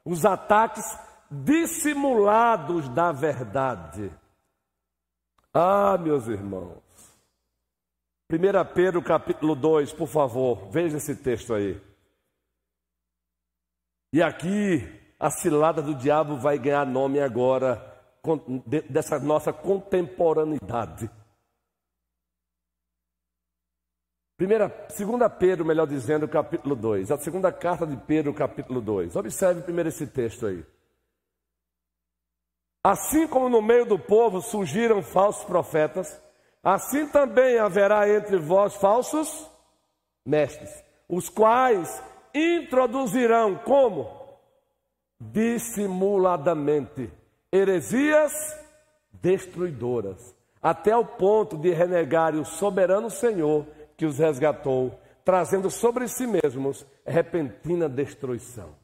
Os 0.05 0.27
ataques 0.27 0.85
dissimulados 1.31 2.87
da 2.91 3.11
verdade. 3.13 4.13
Ah, 5.55 5.97
meus 5.97 6.29
irmãos. 6.29 6.83
1 8.31 8.75
Pedro 8.75 9.03
capítulo 9.03 9.55
2, 9.55 9.95
por 9.95 10.07
favor, 10.07 10.69
veja 10.71 10.99
esse 10.99 11.17
texto 11.17 11.55
aí. 11.55 11.81
E 14.13 14.23
aqui 14.23 14.83
a 15.19 15.31
cilada 15.31 15.81
do 15.81 15.95
diabo 15.95 16.37
vai 16.37 16.59
ganhar 16.59 16.85
nome 16.85 17.21
agora, 17.21 17.91
dessa 18.91 19.19
nossa 19.19 19.51
contemporaneidade. 19.51 21.11
Primeira, 24.37 24.87
segunda 24.89 25.30
Pedro, 25.30 25.64
melhor 25.64 25.87
dizendo, 25.87 26.26
capítulo 26.26 26.74
2. 26.74 27.12
A 27.12 27.18
segunda 27.18 27.53
carta 27.53 27.87
de 27.87 27.97
Pedro, 27.97 28.35
capítulo 28.35 28.80
2. 28.80 29.14
Observe 29.14 29.62
primeiro 29.62 29.89
esse 29.89 30.09
texto 30.09 30.47
aí. 30.47 30.64
Assim 32.82 33.28
como 33.28 33.49
no 33.49 33.62
meio 33.62 33.87
do 33.87 33.97
povo 33.99 34.43
surgiram 34.43 35.03
falsos 35.03 35.45
profetas, 35.45 36.20
assim 36.62 37.07
também 37.07 37.59
haverá 37.59 38.09
entre 38.09 38.37
vós 38.37 38.74
falsos 38.74 39.49
mestres, 40.26 40.82
os 41.09 41.28
quais 41.28 42.03
introduzirão 42.35 43.55
como? 43.57 44.11
Dissimuladamente 45.20 47.11
heresias 47.53 48.32
destruidoras, 49.12 50.35
até 50.61 50.95
o 50.97 51.05
ponto 51.05 51.57
de 51.57 51.70
renegarem 51.70 52.41
o 52.41 52.45
soberano 52.45 53.09
Senhor 53.09 53.64
que 53.97 54.07
os 54.07 54.18
resgatou, 54.18 54.99
trazendo 55.24 55.70
sobre 55.70 56.07
si 56.09 56.26
mesmos 56.26 56.86
repentina 57.05 57.88
destruição. 57.88 58.74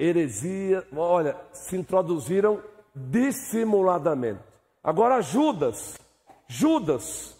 Heresia, 0.00 0.86
olha, 0.96 1.36
se 1.52 1.76
introduziram 1.76 2.62
dissimuladamente. 2.94 4.40
Agora 4.82 5.20
Judas, 5.20 5.98
Judas, 6.46 7.36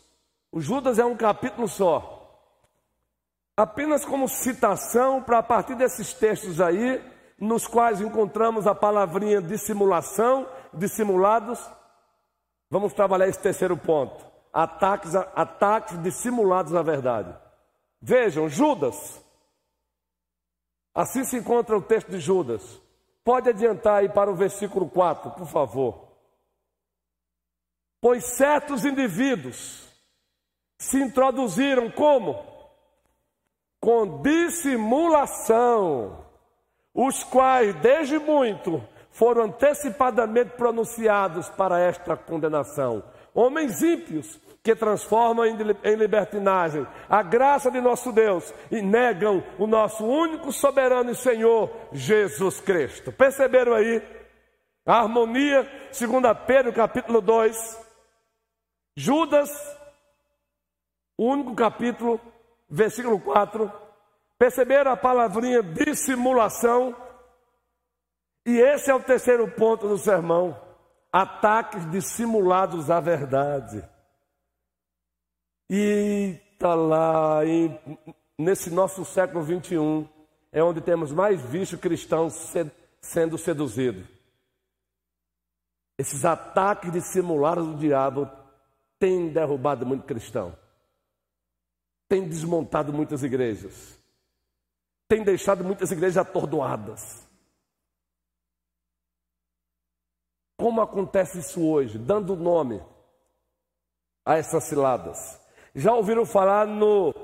o 0.51 0.61
Judas 0.61 0.99
é 0.99 1.05
um 1.05 1.17
capítulo 1.17 1.69
só. 1.69 2.17
Apenas 3.57 4.05
como 4.05 4.29
citação 4.29 5.23
para 5.23 5.39
a 5.39 5.43
partir 5.43 5.75
desses 5.77 6.13
textos 6.13 6.61
aí, 6.61 7.03
nos 7.39 7.67
quais 7.67 8.01
encontramos 8.01 8.67
a 8.67 8.75
palavrinha 8.75 9.41
dissimulação, 9.41 10.49
dissimulados, 10.73 11.61
vamos 12.71 12.93
trabalhar 12.93 13.29
esse 13.29 13.41
terceiro 13.41 13.77
ponto 13.77 14.29
ataques, 14.53 15.15
ataques 15.15 16.01
dissimulados 16.03 16.75
à 16.75 16.83
verdade. 16.83 17.35
Vejam, 18.01 18.49
Judas. 18.49 19.23
Assim 20.95 21.25
se 21.25 21.37
encontra 21.37 21.77
o 21.77 21.83
texto 21.83 22.11
de 22.11 22.19
Judas. 22.19 22.81
Pode 23.25 23.51
adiantar 23.51 24.01
aí 24.01 24.09
para 24.09 24.31
o 24.31 24.35
versículo 24.35 24.89
4, 24.89 25.33
por 25.33 25.47
favor. 25.47 26.09
Pois 28.01 28.25
certos 28.25 28.85
indivíduos 28.85 29.87
se 30.79 31.01
introduziram 31.01 31.91
como? 31.91 32.47
Com 33.81 34.23
dissimulação, 34.23 36.25
os 36.95 37.23
quais 37.25 37.75
desde 37.77 38.19
muito 38.19 38.83
foram 39.11 39.45
antecipadamente 39.45 40.57
pronunciados 40.57 41.49
para 41.51 41.81
esta 41.81 42.17
condenação 42.17 43.03
homens 43.35 43.83
ímpios 43.83 44.41
que 44.63 44.75
transformam 44.75 45.47
em 45.47 45.95
libertinagem 45.97 46.87
a 47.09 47.23
graça 47.23 47.71
de 47.71 47.81
nosso 47.81 48.13
Deus 48.13 48.53
e 48.71 48.83
negam 48.83 49.43
o 49.59 49.67
nosso 49.67 50.05
único 50.05 50.53
soberano 50.53 51.11
e 51.11 51.15
Senhor, 51.15 51.71
Jesus 51.93 52.61
Cristo. 52.61 53.11
Perceberam 53.11 53.75
aí? 53.75 54.03
A 54.85 55.01
harmonia, 55.01 55.67
segundo 55.91 56.35
Pedro 56.35 56.73
capítulo 56.73 57.21
2, 57.21 57.57
Judas, 58.97 59.51
o 61.17 61.27
único 61.27 61.55
capítulo, 61.55 62.21
versículo 62.69 63.19
4. 63.21 63.73
Perceberam 64.39 64.93
a 64.93 64.97
palavrinha 64.97 65.63
dissimulação? 65.63 66.97
E 68.47 68.59
esse 68.59 68.91
é 68.91 68.95
o 68.95 69.03
terceiro 69.03 69.49
ponto 69.53 69.89
do 69.89 69.99
sermão 69.99 70.68
ataques 71.21 71.91
dissimulados 71.91 72.91
à 72.91 73.01
verdade. 73.01 73.85
E 75.69 76.37
está 76.53 76.75
lá, 76.75 77.45
em, 77.45 77.77
nesse 78.39 78.71
nosso 78.71 79.05
século 79.05 79.43
21, 79.43 80.09
é 80.53 80.63
onde 80.63 80.81
temos 80.81 81.11
mais 81.11 81.43
visto 81.43 81.77
cristãos 81.77 82.35
sendo 83.01 83.37
seduzidos. 83.37 84.07
Esses 85.99 86.25
ataques 86.25 86.93
dissimulados 86.93 87.67
do 87.67 87.77
diabo 87.77 88.31
têm 89.01 89.29
derrubado 89.29 89.85
muito 89.85 90.07
cristão, 90.07 90.57
têm 92.09 92.29
desmontado 92.29 92.93
muitas 92.93 93.25
igrejas, 93.25 93.99
têm 95.09 95.25
deixado 95.25 95.65
muitas 95.65 95.91
igrejas 95.91 96.19
atordoadas. 96.19 97.28
Como 100.59 100.81
acontece 100.81 101.39
isso 101.39 101.65
hoje? 101.65 101.99
Dando 101.99 102.35
nome 102.35 102.83
a 104.27 104.37
essas 104.37 104.65
ciladas. 104.65 105.41
Já 105.73 105.95
ouviram 105.95 106.27
falar 106.27 106.67
no. 106.67 107.15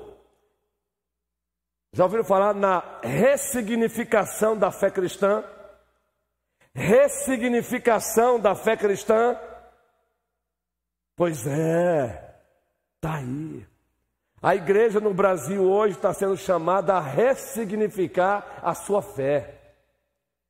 Já 1.91 2.05
ouviram 2.05 2.23
falar 2.23 2.53
na 2.53 2.99
ressignificação 3.03 4.57
da 4.57 4.71
fé 4.71 4.89
cristã? 4.89 5.43
Ressignificação 6.73 8.39
da 8.39 8.55
fé 8.55 8.77
cristã? 8.77 9.37
Pois 11.17 11.45
é, 11.45 12.41
está 12.95 13.15
aí. 13.17 13.67
A 14.41 14.55
igreja 14.55 14.99
no 14.99 15.13
Brasil 15.13 15.63
hoje 15.63 15.95
está 15.95 16.13
sendo 16.13 16.37
chamada 16.37 16.93
a 16.93 17.01
ressignificar 17.01 18.59
a 18.61 18.73
sua 18.73 19.01
fé. 19.01 19.54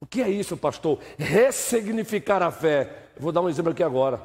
O 0.06 0.08
que 0.08 0.22
é 0.22 0.30
isso, 0.30 0.56
pastor? 0.56 1.00
Ressignificar 1.18 2.44
a 2.44 2.52
fé. 2.52 3.10
Vou 3.18 3.32
dar 3.32 3.42
um 3.42 3.50
exemplo 3.50 3.72
aqui 3.72 3.82
agora. 3.82 4.22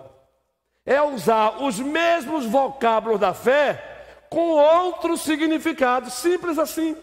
É 0.84 1.00
usar 1.00 1.62
os 1.62 1.80
mesmos 1.80 2.44
vocábulos 2.44 3.18
da 3.18 3.32
fé 3.32 4.26
com 4.28 4.50
outros 4.50 5.22
significados, 5.22 6.12
simples 6.12 6.58
assim. 6.58 6.94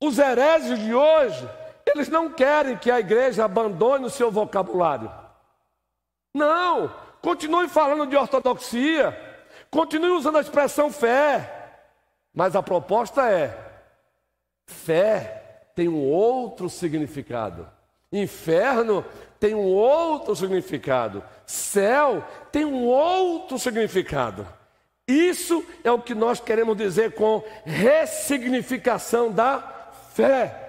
Os 0.00 0.16
hereges 0.16 0.78
de 0.78 0.94
hoje, 0.94 1.50
eles 1.92 2.08
não 2.08 2.30
querem 2.30 2.78
que 2.78 2.88
a 2.88 3.00
igreja 3.00 3.44
abandone 3.44 4.04
o 4.04 4.10
seu 4.10 4.30
vocabulário. 4.30 5.12
Não, 6.32 6.88
continue 7.20 7.68
falando 7.68 8.06
de 8.06 8.16
ortodoxia, 8.16 9.12
continue 9.72 10.10
usando 10.10 10.38
a 10.38 10.40
expressão 10.40 10.88
fé, 10.88 11.80
mas 12.32 12.54
a 12.54 12.62
proposta 12.62 13.28
é 13.28 13.82
fé 14.68 15.40
tem 15.74 15.88
um 15.88 16.02
outro 16.02 16.70
significado. 16.70 17.68
Inferno 18.12 19.04
tem 19.40 19.54
um 19.54 19.64
outro 19.64 20.34
significado. 20.36 21.22
Céu 21.44 22.24
tem 22.52 22.64
um 22.64 22.84
outro 22.84 23.58
significado. 23.58 24.46
Isso 25.06 25.64
é 25.82 25.90
o 25.90 26.00
que 26.00 26.14
nós 26.14 26.40
queremos 26.40 26.76
dizer 26.76 27.12
com 27.12 27.42
ressignificação 27.64 29.30
da 29.30 29.58
fé. 30.14 30.60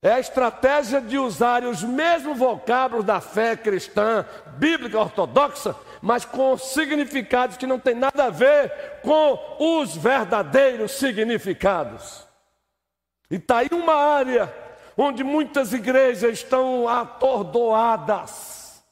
É 0.00 0.12
a 0.12 0.20
estratégia 0.20 1.00
de 1.00 1.16
usar 1.16 1.64
os 1.64 1.82
mesmos 1.82 2.38
vocábulos 2.38 3.06
da 3.06 3.22
fé 3.22 3.56
cristã, 3.56 4.26
bíblica, 4.58 5.00
ortodoxa, 5.00 5.74
mas 6.02 6.26
com 6.26 6.58
significados 6.58 7.56
que 7.56 7.66
não 7.66 7.78
tem 7.78 7.94
nada 7.94 8.26
a 8.26 8.30
ver 8.30 8.70
com 9.02 9.56
os 9.58 9.96
verdadeiros 9.96 10.92
significados. 10.92 12.23
E 13.30 13.36
está 13.36 13.58
aí 13.58 13.68
uma 13.72 13.94
área 13.94 14.52
onde 14.96 15.24
muitas 15.24 15.72
igrejas 15.72 16.38
estão 16.38 16.88
atordoadas. 16.88 18.84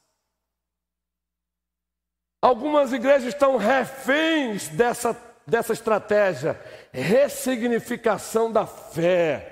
Algumas 2.41 2.91
igrejas 2.91 3.33
estão 3.33 3.55
reféns 3.55 4.67
dessa, 4.67 5.15
dessa 5.47 5.71
estratégia, 5.71 6.59
ressignificação 6.91 8.51
da 8.51 8.65
fé. 8.65 9.49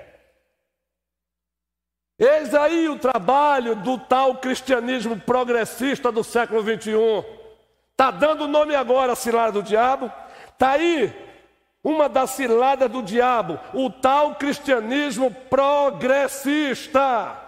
Eis 2.18 2.54
aí 2.54 2.88
o 2.88 2.98
trabalho 2.98 3.74
do 3.76 3.98
tal 3.98 4.36
cristianismo 4.36 5.18
progressista 5.18 6.12
do 6.12 6.22
século 6.22 6.62
21. 6.62 7.24
Está 7.92 8.10
dando 8.10 8.46
nome 8.46 8.74
agora, 8.74 9.14
cilada 9.14 9.52
do 9.52 9.62
diabo. 9.62 10.12
Está 10.52 10.72
aí 10.72 11.12
uma 11.84 12.08
das 12.08 12.30
ciladas 12.30 12.90
do 12.90 13.02
diabo, 13.02 13.58
o 13.74 13.90
tal 13.90 14.36
cristianismo 14.36 15.30
progressista. 15.50 17.38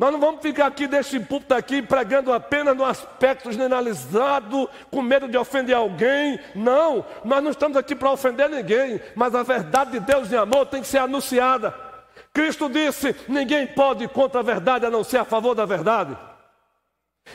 Nós 0.00 0.12
não 0.12 0.20
vamos 0.20 0.40
ficar 0.40 0.66
aqui 0.66 0.86
deste 0.86 1.20
púlpito 1.20 1.52
aqui 1.52 1.82
pregando 1.82 2.32
apenas 2.32 2.74
no 2.74 2.86
aspecto 2.86 3.52
generalizado, 3.52 4.70
com 4.90 5.02
medo 5.02 5.28
de 5.28 5.36
ofender 5.36 5.76
alguém. 5.76 6.40
Não, 6.54 7.04
nós 7.22 7.44
não 7.44 7.50
estamos 7.50 7.76
aqui 7.76 7.94
para 7.94 8.10
ofender 8.10 8.48
ninguém, 8.48 8.98
mas 9.14 9.34
a 9.34 9.42
verdade 9.42 9.90
de 9.90 10.00
Deus 10.00 10.32
em 10.32 10.36
amor 10.36 10.64
tem 10.64 10.80
que 10.80 10.88
ser 10.88 10.98
anunciada. 10.98 11.74
Cristo 12.32 12.70
disse: 12.70 13.14
ninguém 13.28 13.66
pode 13.66 14.04
ir 14.04 14.08
contra 14.08 14.40
a 14.40 14.42
verdade 14.42 14.86
a 14.86 14.90
não 14.90 15.04
ser 15.04 15.18
a 15.18 15.24
favor 15.24 15.54
da 15.54 15.66
verdade. 15.66 16.16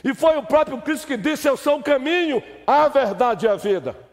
E 0.04 0.16
foi 0.16 0.36
o 0.36 0.44
próprio 0.44 0.82
Cristo 0.82 1.06
que 1.06 1.18
disse: 1.18 1.48
Eu 1.48 1.58
sou 1.58 1.78
o 1.78 1.84
caminho, 1.84 2.42
a 2.66 2.88
verdade 2.88 3.46
e 3.46 3.50
a 3.50 3.56
vida. 3.56 4.05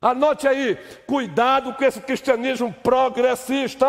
Anote 0.00 0.48
aí, 0.48 0.76
cuidado 1.06 1.74
com 1.74 1.84
esse 1.84 2.00
cristianismo 2.00 2.72
progressista. 2.72 3.86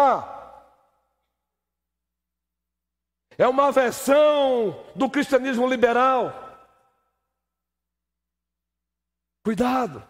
É 3.37 3.47
uma 3.47 3.71
versão 3.71 4.85
do 4.93 5.09
cristianismo 5.09 5.65
liberal. 5.65 6.59
Cuidado. 9.43 10.07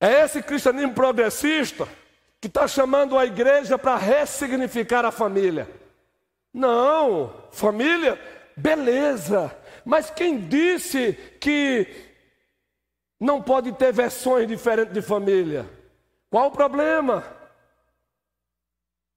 É 0.00 0.24
esse 0.24 0.42
cristianismo 0.42 0.92
progressista 0.92 1.88
que 2.40 2.48
está 2.48 2.66
chamando 2.66 3.16
a 3.16 3.24
igreja 3.24 3.78
para 3.78 3.96
ressignificar 3.96 5.04
a 5.04 5.12
família. 5.12 5.70
Não, 6.52 7.48
família, 7.52 8.20
beleza. 8.56 9.56
Mas 9.84 10.10
quem 10.10 10.48
disse 10.48 11.12
que 11.40 12.05
não 13.18 13.42
pode 13.42 13.72
ter 13.72 13.92
versões 13.92 14.46
diferentes 14.46 14.92
de 14.92 15.02
família? 15.02 15.68
Qual 16.30 16.48
o 16.48 16.50
problema? 16.50 17.24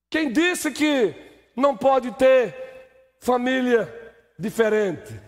Quem 0.10 0.32
disse 0.32 0.72
que 0.72 1.14
não 1.56 1.76
pode 1.76 2.12
ter 2.14 3.18
família 3.20 3.88
diferente? 4.38 5.20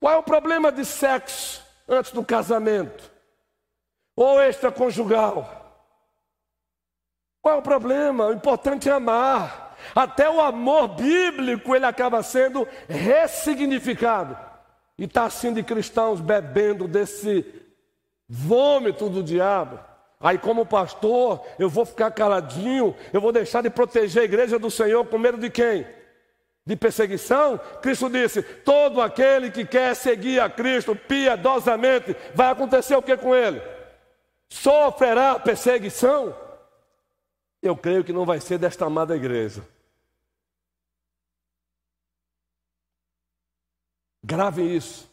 Qual 0.00 0.14
é 0.14 0.18
o 0.18 0.22
problema 0.22 0.70
de 0.70 0.84
sexo 0.84 1.64
antes 1.88 2.12
do 2.12 2.24
casamento? 2.24 3.10
Ou 4.14 4.42
extraconjugal? 4.42 5.56
Qual 7.40 7.56
é 7.56 7.58
o 7.58 7.62
problema? 7.62 8.26
O 8.26 8.32
importante 8.32 8.88
é 8.88 8.92
amar. 8.92 9.65
Até 9.94 10.28
o 10.28 10.40
amor 10.40 10.88
bíblico 10.88 11.74
ele 11.74 11.86
acaba 11.86 12.22
sendo 12.22 12.66
ressignificado. 12.88 14.36
E 14.98 15.04
está 15.04 15.24
assim 15.24 15.52
de 15.52 15.62
cristãos 15.62 16.20
bebendo 16.20 16.88
desse 16.88 17.44
vômito 18.28 19.08
do 19.08 19.22
diabo. 19.22 19.78
Aí, 20.18 20.38
como 20.38 20.64
pastor, 20.64 21.44
eu 21.58 21.68
vou 21.68 21.84
ficar 21.84 22.10
caladinho, 22.10 22.96
eu 23.12 23.20
vou 23.20 23.32
deixar 23.32 23.62
de 23.62 23.68
proteger 23.68 24.22
a 24.22 24.24
igreja 24.24 24.58
do 24.58 24.70
Senhor 24.70 25.04
com 25.04 25.18
medo 25.18 25.36
de 25.36 25.50
quem? 25.50 25.86
De 26.64 26.74
perseguição? 26.74 27.60
Cristo 27.82 28.08
disse: 28.08 28.42
todo 28.42 29.00
aquele 29.00 29.50
que 29.50 29.64
quer 29.64 29.94
seguir 29.94 30.40
a 30.40 30.48
Cristo 30.48 30.96
piedosamente, 30.96 32.16
vai 32.34 32.50
acontecer 32.50 32.96
o 32.96 33.02
que 33.02 33.16
com 33.16 33.34
ele? 33.34 33.60
Sofrerá 34.48 35.38
perseguição? 35.38 36.34
Eu 37.62 37.76
creio 37.76 38.02
que 38.02 38.12
não 38.12 38.24
vai 38.24 38.40
ser 38.40 38.58
desta 38.58 38.86
amada 38.86 39.14
igreja. 39.14 39.62
Grave 44.26 44.62
isso. 44.62 45.08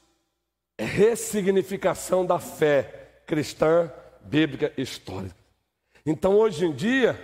É 0.75 0.83
ressignificação 0.83 2.25
da 2.25 2.39
fé 2.39 3.21
cristã, 3.27 3.91
bíblica 4.21 4.73
e 4.75 4.81
histórica. 4.81 5.35
Então, 6.03 6.35
hoje 6.35 6.65
em 6.65 6.71
dia, 6.73 7.23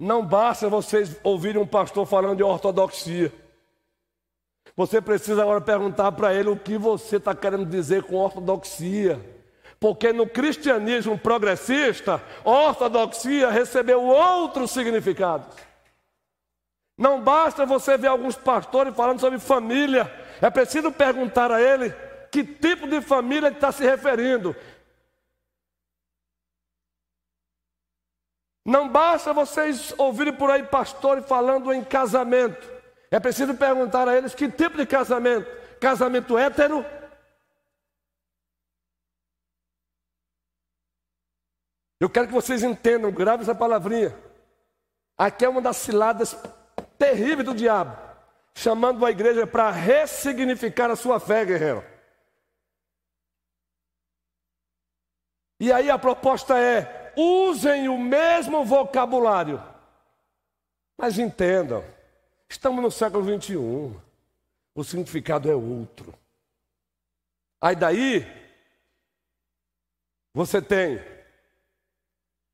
não 0.00 0.24
basta 0.24 0.70
vocês 0.70 1.14
ouvirem 1.22 1.60
um 1.60 1.66
pastor 1.66 2.06
falando 2.06 2.38
de 2.38 2.42
ortodoxia. 2.42 3.30
Você 4.74 5.02
precisa 5.02 5.42
agora 5.42 5.60
perguntar 5.60 6.12
para 6.12 6.32
ele 6.32 6.48
o 6.48 6.56
que 6.56 6.78
você 6.78 7.16
está 7.16 7.34
querendo 7.34 7.66
dizer 7.66 8.04
com 8.04 8.16
ortodoxia. 8.16 9.20
Porque 9.78 10.14
no 10.14 10.26
cristianismo 10.26 11.18
progressista, 11.18 12.22
ortodoxia 12.42 13.50
recebeu 13.50 14.02
outros 14.02 14.70
significados. 14.70 15.46
Não 16.96 17.20
basta 17.20 17.64
você 17.64 17.96
ver 17.96 18.08
alguns 18.08 18.36
pastores 18.36 18.94
falando 18.94 19.20
sobre 19.20 19.38
família, 19.38 20.10
é 20.40 20.50
preciso 20.50 20.92
perguntar 20.92 21.50
a 21.50 21.60
ele 21.60 21.90
que 22.30 22.44
tipo 22.44 22.88
de 22.88 23.00
família 23.00 23.48
ele 23.48 23.56
está 23.56 23.70
se 23.70 23.84
referindo. 23.84 24.54
Não 28.64 28.88
basta 28.88 29.32
vocês 29.32 29.92
ouvirem 29.98 30.34
por 30.34 30.50
aí 30.50 30.62
pastores 30.62 31.26
falando 31.26 31.72
em 31.72 31.84
casamento. 31.84 32.70
É 33.10 33.18
preciso 33.18 33.54
perguntar 33.54 34.08
a 34.08 34.16
eles 34.16 34.34
que 34.34 34.48
tipo 34.48 34.76
de 34.76 34.86
casamento? 34.86 35.46
Casamento 35.78 36.38
hétero? 36.38 36.84
Eu 42.00 42.08
quero 42.08 42.26
que 42.26 42.32
vocês 42.32 42.62
entendam, 42.62 43.12
grave 43.12 43.42
essa 43.42 43.54
palavrinha. 43.54 44.16
Aqui 45.16 45.44
é 45.44 45.48
uma 45.48 45.60
das 45.60 45.76
ciladas 45.76 46.36
terrível 46.98 47.44
do 47.44 47.54
diabo, 47.54 47.96
chamando 48.54 49.04
a 49.04 49.10
igreja 49.10 49.46
para 49.46 49.70
ressignificar 49.70 50.90
a 50.90 50.96
sua 50.96 51.18
fé, 51.18 51.44
guerreiro. 51.44 51.84
E 55.60 55.72
aí 55.72 55.88
a 55.88 55.98
proposta 55.98 56.58
é: 56.58 57.12
usem 57.16 57.88
o 57.88 57.96
mesmo 57.96 58.64
vocabulário, 58.64 59.62
mas 60.98 61.18
entendam, 61.18 61.84
estamos 62.48 62.82
no 62.82 62.90
século 62.90 63.22
21, 63.22 64.00
o 64.74 64.84
significado 64.84 65.50
é 65.50 65.54
outro. 65.54 66.12
Aí 67.60 67.76
daí, 67.76 68.26
você 70.34 70.60
tem 70.60 71.00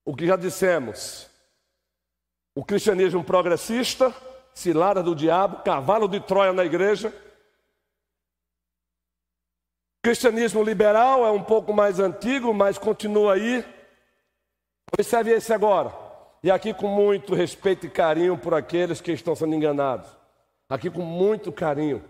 o 0.04 0.14
que 0.14 0.26
já 0.26 0.36
dissemos, 0.36 1.30
o 2.54 2.64
cristianismo 2.64 3.24
progressista, 3.24 4.14
cilada 4.58 5.04
do 5.04 5.14
diabo, 5.14 5.62
cavalo 5.62 6.08
de 6.08 6.18
Troia 6.18 6.52
na 6.52 6.64
igreja. 6.64 7.14
Cristianismo 10.02 10.64
liberal 10.64 11.24
é 11.24 11.30
um 11.30 11.42
pouco 11.42 11.72
mais 11.72 12.00
antigo, 12.00 12.52
mas 12.52 12.76
continua 12.76 13.34
aí. 13.34 13.64
Observe 14.92 15.30
esse 15.30 15.52
agora. 15.52 15.94
E 16.42 16.50
aqui 16.50 16.74
com 16.74 16.88
muito 16.88 17.34
respeito 17.34 17.86
e 17.86 17.90
carinho 17.90 18.36
por 18.36 18.52
aqueles 18.52 19.00
que 19.00 19.12
estão 19.12 19.36
sendo 19.36 19.54
enganados. 19.54 20.08
Aqui 20.68 20.90
com 20.90 21.02
muito 21.02 21.52
carinho. 21.52 22.02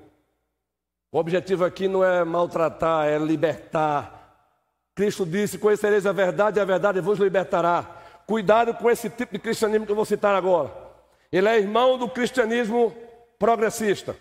O 1.12 1.18
objetivo 1.18 1.66
aqui 1.66 1.86
não 1.86 2.02
é 2.02 2.24
maltratar, 2.24 3.08
é 3.08 3.18
libertar. 3.18 4.54
Cristo 4.94 5.26
disse: 5.26 5.58
Conhecereis 5.58 6.06
a 6.06 6.12
verdade, 6.12 6.58
e 6.58 6.62
a 6.62 6.64
verdade 6.64 7.00
vos 7.00 7.18
libertará. 7.18 7.84
Cuidado 8.26 8.72
com 8.72 8.90
esse 8.90 9.10
tipo 9.10 9.34
de 9.34 9.38
cristianismo 9.38 9.84
que 9.84 9.92
eu 9.92 9.96
vou 9.96 10.04
citar 10.06 10.34
agora. 10.34 10.87
Ele 11.30 11.48
é 11.48 11.58
irmão 11.58 11.98
do 11.98 12.08
cristianismo 12.08 12.94
progressista. 13.38 14.16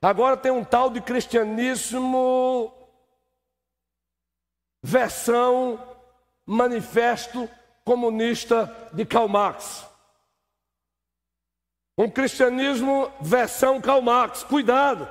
Agora 0.00 0.36
tem 0.36 0.52
um 0.52 0.64
tal 0.64 0.90
de 0.90 1.00
cristianismo 1.00 2.72
versão 4.82 5.80
manifesto 6.46 7.48
comunista 7.84 8.74
de 8.92 9.04
Karl 9.04 9.28
Marx. 9.28 9.86
Um 11.96 12.08
cristianismo 12.08 13.10
versão 13.20 13.80
Karl 13.80 14.00
Marx. 14.00 14.44
Cuidado. 14.44 15.08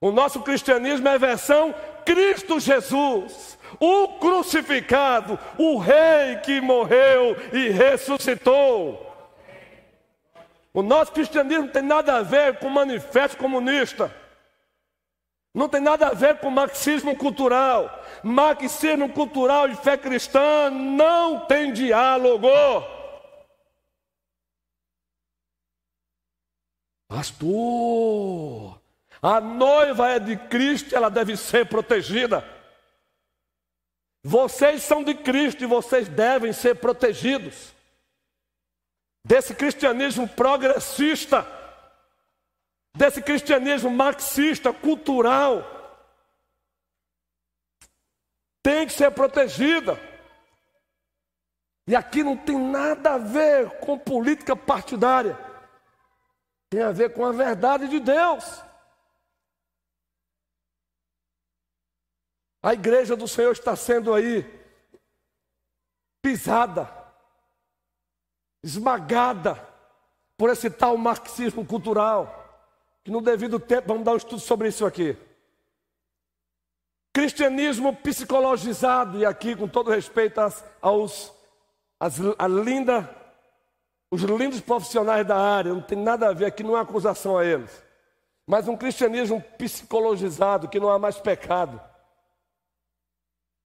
O 0.00 0.12
nosso 0.12 0.42
cristianismo 0.42 1.08
é 1.08 1.18
versão 1.18 1.74
Cristo 2.04 2.60
Jesus, 2.60 3.58
o 3.80 4.18
crucificado, 4.18 5.38
o 5.58 5.76
rei 5.76 6.36
que 6.36 6.60
morreu 6.60 7.36
e 7.52 7.68
ressuscitou. 7.68 9.07
O 10.78 10.82
nosso 10.82 11.10
cristianismo 11.10 11.66
tem 11.66 11.82
nada 11.82 12.18
a 12.18 12.22
ver 12.22 12.60
com 12.60 12.70
manifesto 12.70 13.36
comunista. 13.36 14.14
Não 15.52 15.68
tem 15.68 15.80
nada 15.80 16.06
a 16.06 16.14
ver 16.14 16.38
com 16.38 16.50
marxismo 16.50 17.16
cultural. 17.16 18.00
Marxismo 18.22 19.12
cultural 19.12 19.68
e 19.68 19.74
fé 19.74 19.98
cristã 19.98 20.70
não 20.70 21.44
tem 21.46 21.72
diálogo. 21.72 22.46
Pastor, 27.08 28.80
a 29.20 29.40
noiva 29.40 30.10
é 30.10 30.20
de 30.20 30.36
Cristo, 30.36 30.94
ela 30.94 31.08
deve 31.08 31.36
ser 31.36 31.66
protegida. 31.66 32.48
Vocês 34.22 34.84
são 34.84 35.02
de 35.02 35.12
Cristo 35.12 35.64
e 35.64 35.66
vocês 35.66 36.06
devem 36.06 36.52
ser 36.52 36.76
protegidos 36.76 37.76
desse 39.24 39.54
cristianismo 39.54 40.28
progressista, 40.28 41.46
desse 42.96 43.22
cristianismo 43.22 43.90
marxista, 43.90 44.72
cultural, 44.72 45.62
tem 48.62 48.86
que 48.86 48.92
ser 48.92 49.10
protegida. 49.10 49.98
E 51.86 51.96
aqui 51.96 52.22
não 52.22 52.36
tem 52.36 52.58
nada 52.58 53.14
a 53.14 53.18
ver 53.18 53.78
com 53.80 53.98
política 53.98 54.54
partidária, 54.54 55.38
tem 56.68 56.82
a 56.82 56.92
ver 56.92 57.14
com 57.14 57.24
a 57.24 57.32
verdade 57.32 57.88
de 57.88 57.98
Deus. 57.98 58.44
A 62.62 62.74
igreja 62.74 63.16
do 63.16 63.28
Senhor 63.28 63.52
está 63.52 63.74
sendo 63.76 64.12
aí 64.12 64.44
pisada 66.20 66.97
esmagada 68.68 69.58
por 70.36 70.50
esse 70.50 70.70
tal 70.70 70.96
marxismo 70.96 71.64
cultural, 71.64 72.62
que 73.02 73.10
no 73.10 73.20
devido 73.20 73.58
tempo 73.58 73.88
vamos 73.88 74.04
dar 74.04 74.12
um 74.12 74.16
estudo 74.16 74.40
sobre 74.40 74.68
isso 74.68 74.84
aqui. 74.84 75.16
Cristianismo 77.12 77.96
psicologizado, 77.96 79.18
e 79.18 79.26
aqui 79.26 79.56
com 79.56 79.66
todo 79.66 79.90
respeito 79.90 80.38
aos 80.80 81.32
as, 81.98 82.20
a 82.38 82.46
linda, 82.46 83.10
os 84.10 84.22
lindos 84.22 84.60
profissionais 84.60 85.26
da 85.26 85.36
área, 85.36 85.74
não 85.74 85.82
tem 85.82 85.98
nada 85.98 86.28
a 86.28 86.32
ver 86.32 86.44
aqui, 86.44 86.62
não 86.62 86.76
é 86.76 86.80
acusação 86.80 87.36
a 87.36 87.44
eles. 87.44 87.82
mas 88.46 88.68
um 88.68 88.76
cristianismo 88.76 89.42
psicologizado, 89.58 90.68
que 90.68 90.78
não 90.78 90.88
há 90.88 90.98
mais 90.98 91.18
pecado. 91.18 91.80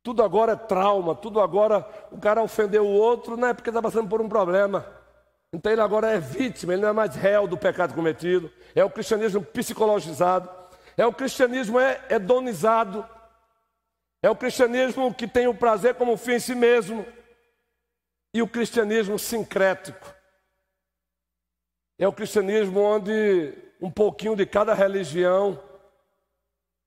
Tudo 0.04 0.22
agora 0.22 0.52
é 0.52 0.56
trauma, 0.58 1.16
tudo 1.16 1.40
agora 1.40 1.88
o 2.12 2.20
cara 2.20 2.44
ofendeu 2.44 2.86
o 2.86 2.92
outro, 2.92 3.38
não 3.38 3.48
é 3.48 3.54
porque 3.54 3.70
está 3.70 3.82
passando 3.82 4.10
por 4.10 4.22
um 4.22 4.28
problema. 4.28 4.86
Então 5.54 5.72
ele 5.72 5.82
agora 5.82 6.12
é 6.12 6.20
vítima, 6.20 6.74
ele 6.74 6.82
não 6.82 6.90
é 6.90 6.94
mais 6.94 7.16
réu 7.16 7.48
do 7.48 7.58
pecado 7.58 7.94
cometido. 7.94 8.52
É 8.76 8.84
o 8.84 8.90
cristianismo 8.90 9.42
psicologizado, 9.42 10.50
é 10.98 11.06
o 11.06 11.14
cristianismo 11.14 11.78
hedonizado, 12.10 13.08
é 14.22 14.30
o 14.30 14.36
cristianismo 14.36 15.14
que 15.14 15.28
tem 15.28 15.48
o 15.48 15.56
prazer 15.56 15.96
como 15.96 16.18
fim 16.18 16.34
em 16.34 16.40
si 16.40 16.54
mesmo, 16.54 17.06
e 18.34 18.42
o 18.42 18.48
cristianismo 18.48 19.18
sincrético. 19.18 20.14
É 21.98 22.08
o 22.08 22.14
cristianismo 22.14 22.82
onde 22.82 23.54
um 23.80 23.92
pouquinho 23.92 24.36
de 24.36 24.46
cada 24.46 24.74
religião 24.74 25.62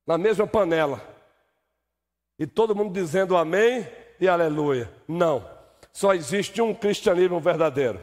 na 0.06 0.18
mesma 0.18 0.46
panela. 0.46 1.15
E 2.38 2.46
todo 2.46 2.74
mundo 2.74 2.92
dizendo 2.92 3.36
amém 3.36 3.86
e 4.20 4.28
aleluia. 4.28 4.92
Não. 5.08 5.48
Só 5.92 6.14
existe 6.14 6.60
um 6.60 6.74
cristianismo 6.74 7.40
verdadeiro. 7.40 8.00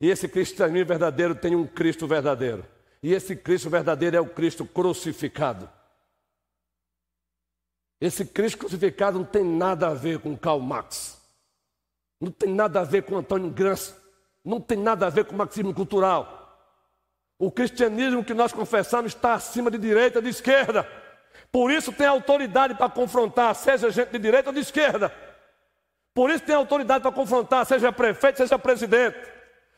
E 0.00 0.08
esse 0.08 0.28
cristianismo 0.28 0.86
verdadeiro 0.86 1.34
tem 1.34 1.56
um 1.56 1.66
Cristo 1.66 2.06
verdadeiro. 2.06 2.64
E 3.02 3.12
esse 3.12 3.34
Cristo 3.34 3.68
verdadeiro 3.68 4.16
é 4.16 4.20
o 4.20 4.28
Cristo 4.28 4.64
crucificado. 4.64 5.68
Esse 8.00 8.24
Cristo 8.24 8.58
crucificado 8.58 9.18
não 9.18 9.24
tem 9.24 9.44
nada 9.44 9.88
a 9.88 9.94
ver 9.94 10.20
com 10.20 10.36
Karl 10.36 10.60
Marx. 10.60 11.20
Não 12.20 12.30
tem 12.30 12.52
nada 12.52 12.80
a 12.80 12.84
ver 12.84 13.02
com 13.02 13.16
Antônio 13.16 13.50
Gramsci. 13.50 13.94
Não 14.44 14.60
tem 14.60 14.78
nada 14.78 15.06
a 15.06 15.10
ver 15.10 15.24
com 15.24 15.34
o 15.34 15.38
marxismo 15.38 15.74
cultural. 15.74 16.40
O 17.38 17.50
cristianismo 17.50 18.24
que 18.24 18.34
nós 18.34 18.52
confessamos 18.52 19.12
está 19.12 19.34
acima 19.34 19.70
de 19.70 19.78
direita 19.78 20.18
e 20.18 20.22
de 20.22 20.28
esquerda. 20.28 20.88
Por 21.54 21.70
isso 21.70 21.92
tem 21.92 22.08
autoridade 22.08 22.74
para 22.74 22.90
confrontar, 22.90 23.54
seja 23.54 23.88
gente 23.88 24.10
de 24.10 24.18
direita 24.18 24.48
ou 24.48 24.52
de 24.52 24.58
esquerda. 24.58 25.14
Por 26.12 26.28
isso 26.28 26.42
tem 26.42 26.56
autoridade 26.56 27.02
para 27.02 27.12
confrontar, 27.12 27.64
seja 27.64 27.92
prefeito, 27.92 28.38
seja 28.38 28.58
presidente. 28.58 29.16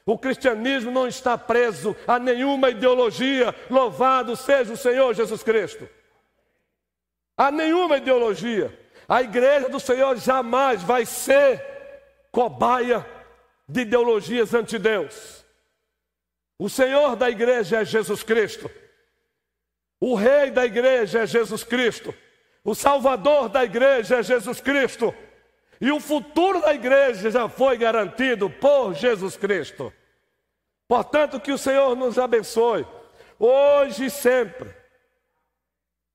O 0.07 0.17
cristianismo 0.17 0.91
não 0.91 1.07
está 1.07 1.37
preso 1.37 1.95
a 2.09 2.19
nenhuma 2.19 2.71
ideologia. 2.71 3.55
Louvado 3.69 4.35
seja 4.37 4.73
o 4.73 4.77
Senhor 4.77 5.13
Jesus 5.13 5.43
Cristo. 5.43 5.87
A 7.37 7.51
nenhuma 7.51 7.99
ideologia. 7.99 8.75
A 9.07 9.21
igreja 9.21 9.69
do 9.69 9.79
Senhor 9.79 10.17
jamais 10.17 10.83
vai 10.83 11.05
ser 11.05 11.63
cobaia 12.33 13.05
de 13.69 13.83
ideologias 13.83 14.55
anti-Deus. 14.55 15.45
O 16.59 16.71
Senhor 16.71 17.17
da 17.17 17.29
igreja 17.29 17.83
é 17.83 17.85
Jesus 17.85 18.23
Cristo. 18.23 18.71
O 20.01 20.15
Rei 20.15 20.51
da 20.51 20.65
igreja 20.65 21.21
é 21.21 21.27
Jesus 21.27 21.65
Cristo. 21.65 22.15
O 22.63 22.75
Salvador 22.75 23.49
da 23.49 23.65
igreja 23.65 24.17
é 24.17 24.23
Jesus 24.23 24.61
Cristo. 24.61 25.15
E 25.81 25.91
o 25.91 26.01
futuro 26.01 26.61
da 26.61 26.75
igreja 26.75 27.31
já 27.31 27.49
foi 27.49 27.77
garantido 27.77 28.49
por 28.49 28.95
Jesus 28.95 29.37
Cristo. 29.37 29.93
Portanto, 30.89 31.41
que 31.41 31.53
o 31.53 31.59
Senhor 31.59 31.97
nos 31.97 32.19
abençoe, 32.19 32.87
hoje 33.39 34.07
e 34.07 34.11
sempre. 34.11 34.75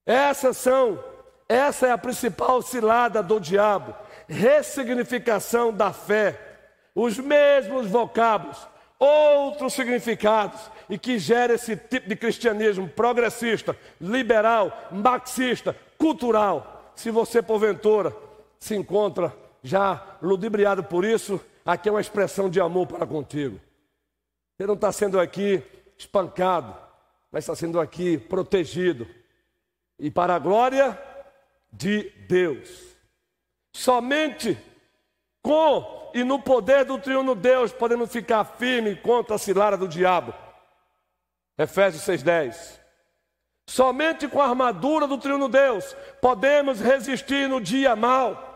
Essas 0.05 0.57
são, 0.57 1.03
essa 1.47 1.87
é 1.87 1.91
a 1.91 1.97
principal 1.97 2.61
cilada 2.61 3.21
do 3.21 3.39
diabo, 3.39 3.95
ressignificação 4.27 5.73
da 5.73 5.91
fé. 5.91 6.39
Os 6.95 7.17
mesmos 7.17 7.87
vocábulos 7.87 8.67
outros 9.01 9.73
significados 9.73 10.61
e 10.87 10.95
que 10.95 11.17
gera 11.17 11.55
esse 11.55 11.75
tipo 11.75 12.07
de 12.07 12.15
cristianismo 12.15 12.87
progressista, 12.87 13.75
liberal, 13.99 14.89
marxista, 14.91 15.75
cultural. 15.97 16.93
Se 16.95 17.09
você, 17.09 17.41
porventura, 17.41 18.15
se 18.59 18.75
encontra 18.75 19.35
já 19.63 20.17
ludibriado 20.21 20.83
por 20.83 21.03
isso, 21.03 21.41
aqui 21.65 21.89
é 21.89 21.91
uma 21.91 21.99
expressão 22.01 22.47
de 22.47 22.61
amor 22.61 22.85
para 22.85 23.07
contigo. 23.07 23.59
Você 24.55 24.67
não 24.67 24.75
está 24.75 24.91
sendo 24.91 25.19
aqui 25.19 25.63
espancado, 25.97 26.75
mas 27.31 27.43
está 27.43 27.55
sendo 27.55 27.79
aqui 27.79 28.19
protegido. 28.19 29.07
E 29.97 30.11
para 30.11 30.35
a 30.35 30.39
glória 30.39 30.99
de 31.73 32.11
Deus. 32.27 32.69
Somente 33.73 34.57
com 35.41 36.11
e 36.13 36.23
no 36.23 36.41
poder 36.41 36.85
do 36.85 36.97
triuno 36.97 37.35
Deus 37.35 37.71
podemos 37.71 38.11
ficar 38.11 38.43
firmes 38.43 38.99
contra 39.01 39.35
a 39.35 39.39
cilada 39.39 39.77
do 39.77 39.87
diabo. 39.87 40.33
Efésios 41.57 42.03
6,10. 42.03 42.79
Somente 43.67 44.27
com 44.27 44.41
a 44.41 44.47
armadura 44.47 45.07
do 45.07 45.17
triuno 45.17 45.47
Deus 45.47 45.95
podemos 46.21 46.79
resistir 46.79 47.47
no 47.47 47.61
dia 47.61 47.95
mal. 47.95 48.49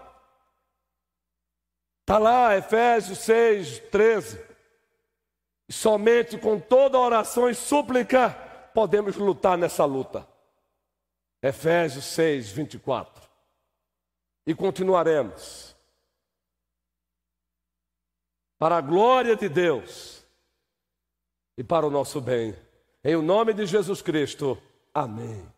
Está 2.02 2.18
lá, 2.18 2.56
Efésios 2.56 3.20
6, 3.20 3.80
13. 3.92 4.40
E 5.68 5.74
somente 5.74 6.38
com 6.38 6.60
toda 6.60 7.00
oração 7.00 7.50
e 7.50 7.56
súplica 7.56 8.30
podemos 8.74 9.16
lutar 9.16 9.58
nessa 9.58 9.86
luta. 9.86 10.28
Efésios 11.42 12.06
6, 12.06 12.52
24. 12.52 13.24
E 14.46 14.54
continuaremos 14.54 15.75
para 18.58 18.78
a 18.78 18.82
glória 18.82 19.36
de 19.36 19.50
Deus 19.50 20.26
e 21.58 21.64
para 21.64 21.86
o 21.86 21.92
nosso 21.92 22.20
bem. 22.22 22.56
Em 23.04 23.16
o 23.16 23.22
nome 23.22 23.54
de 23.54 23.66
Jesus 23.66 24.02
Cristo. 24.02 24.58
Amém. 24.94 25.55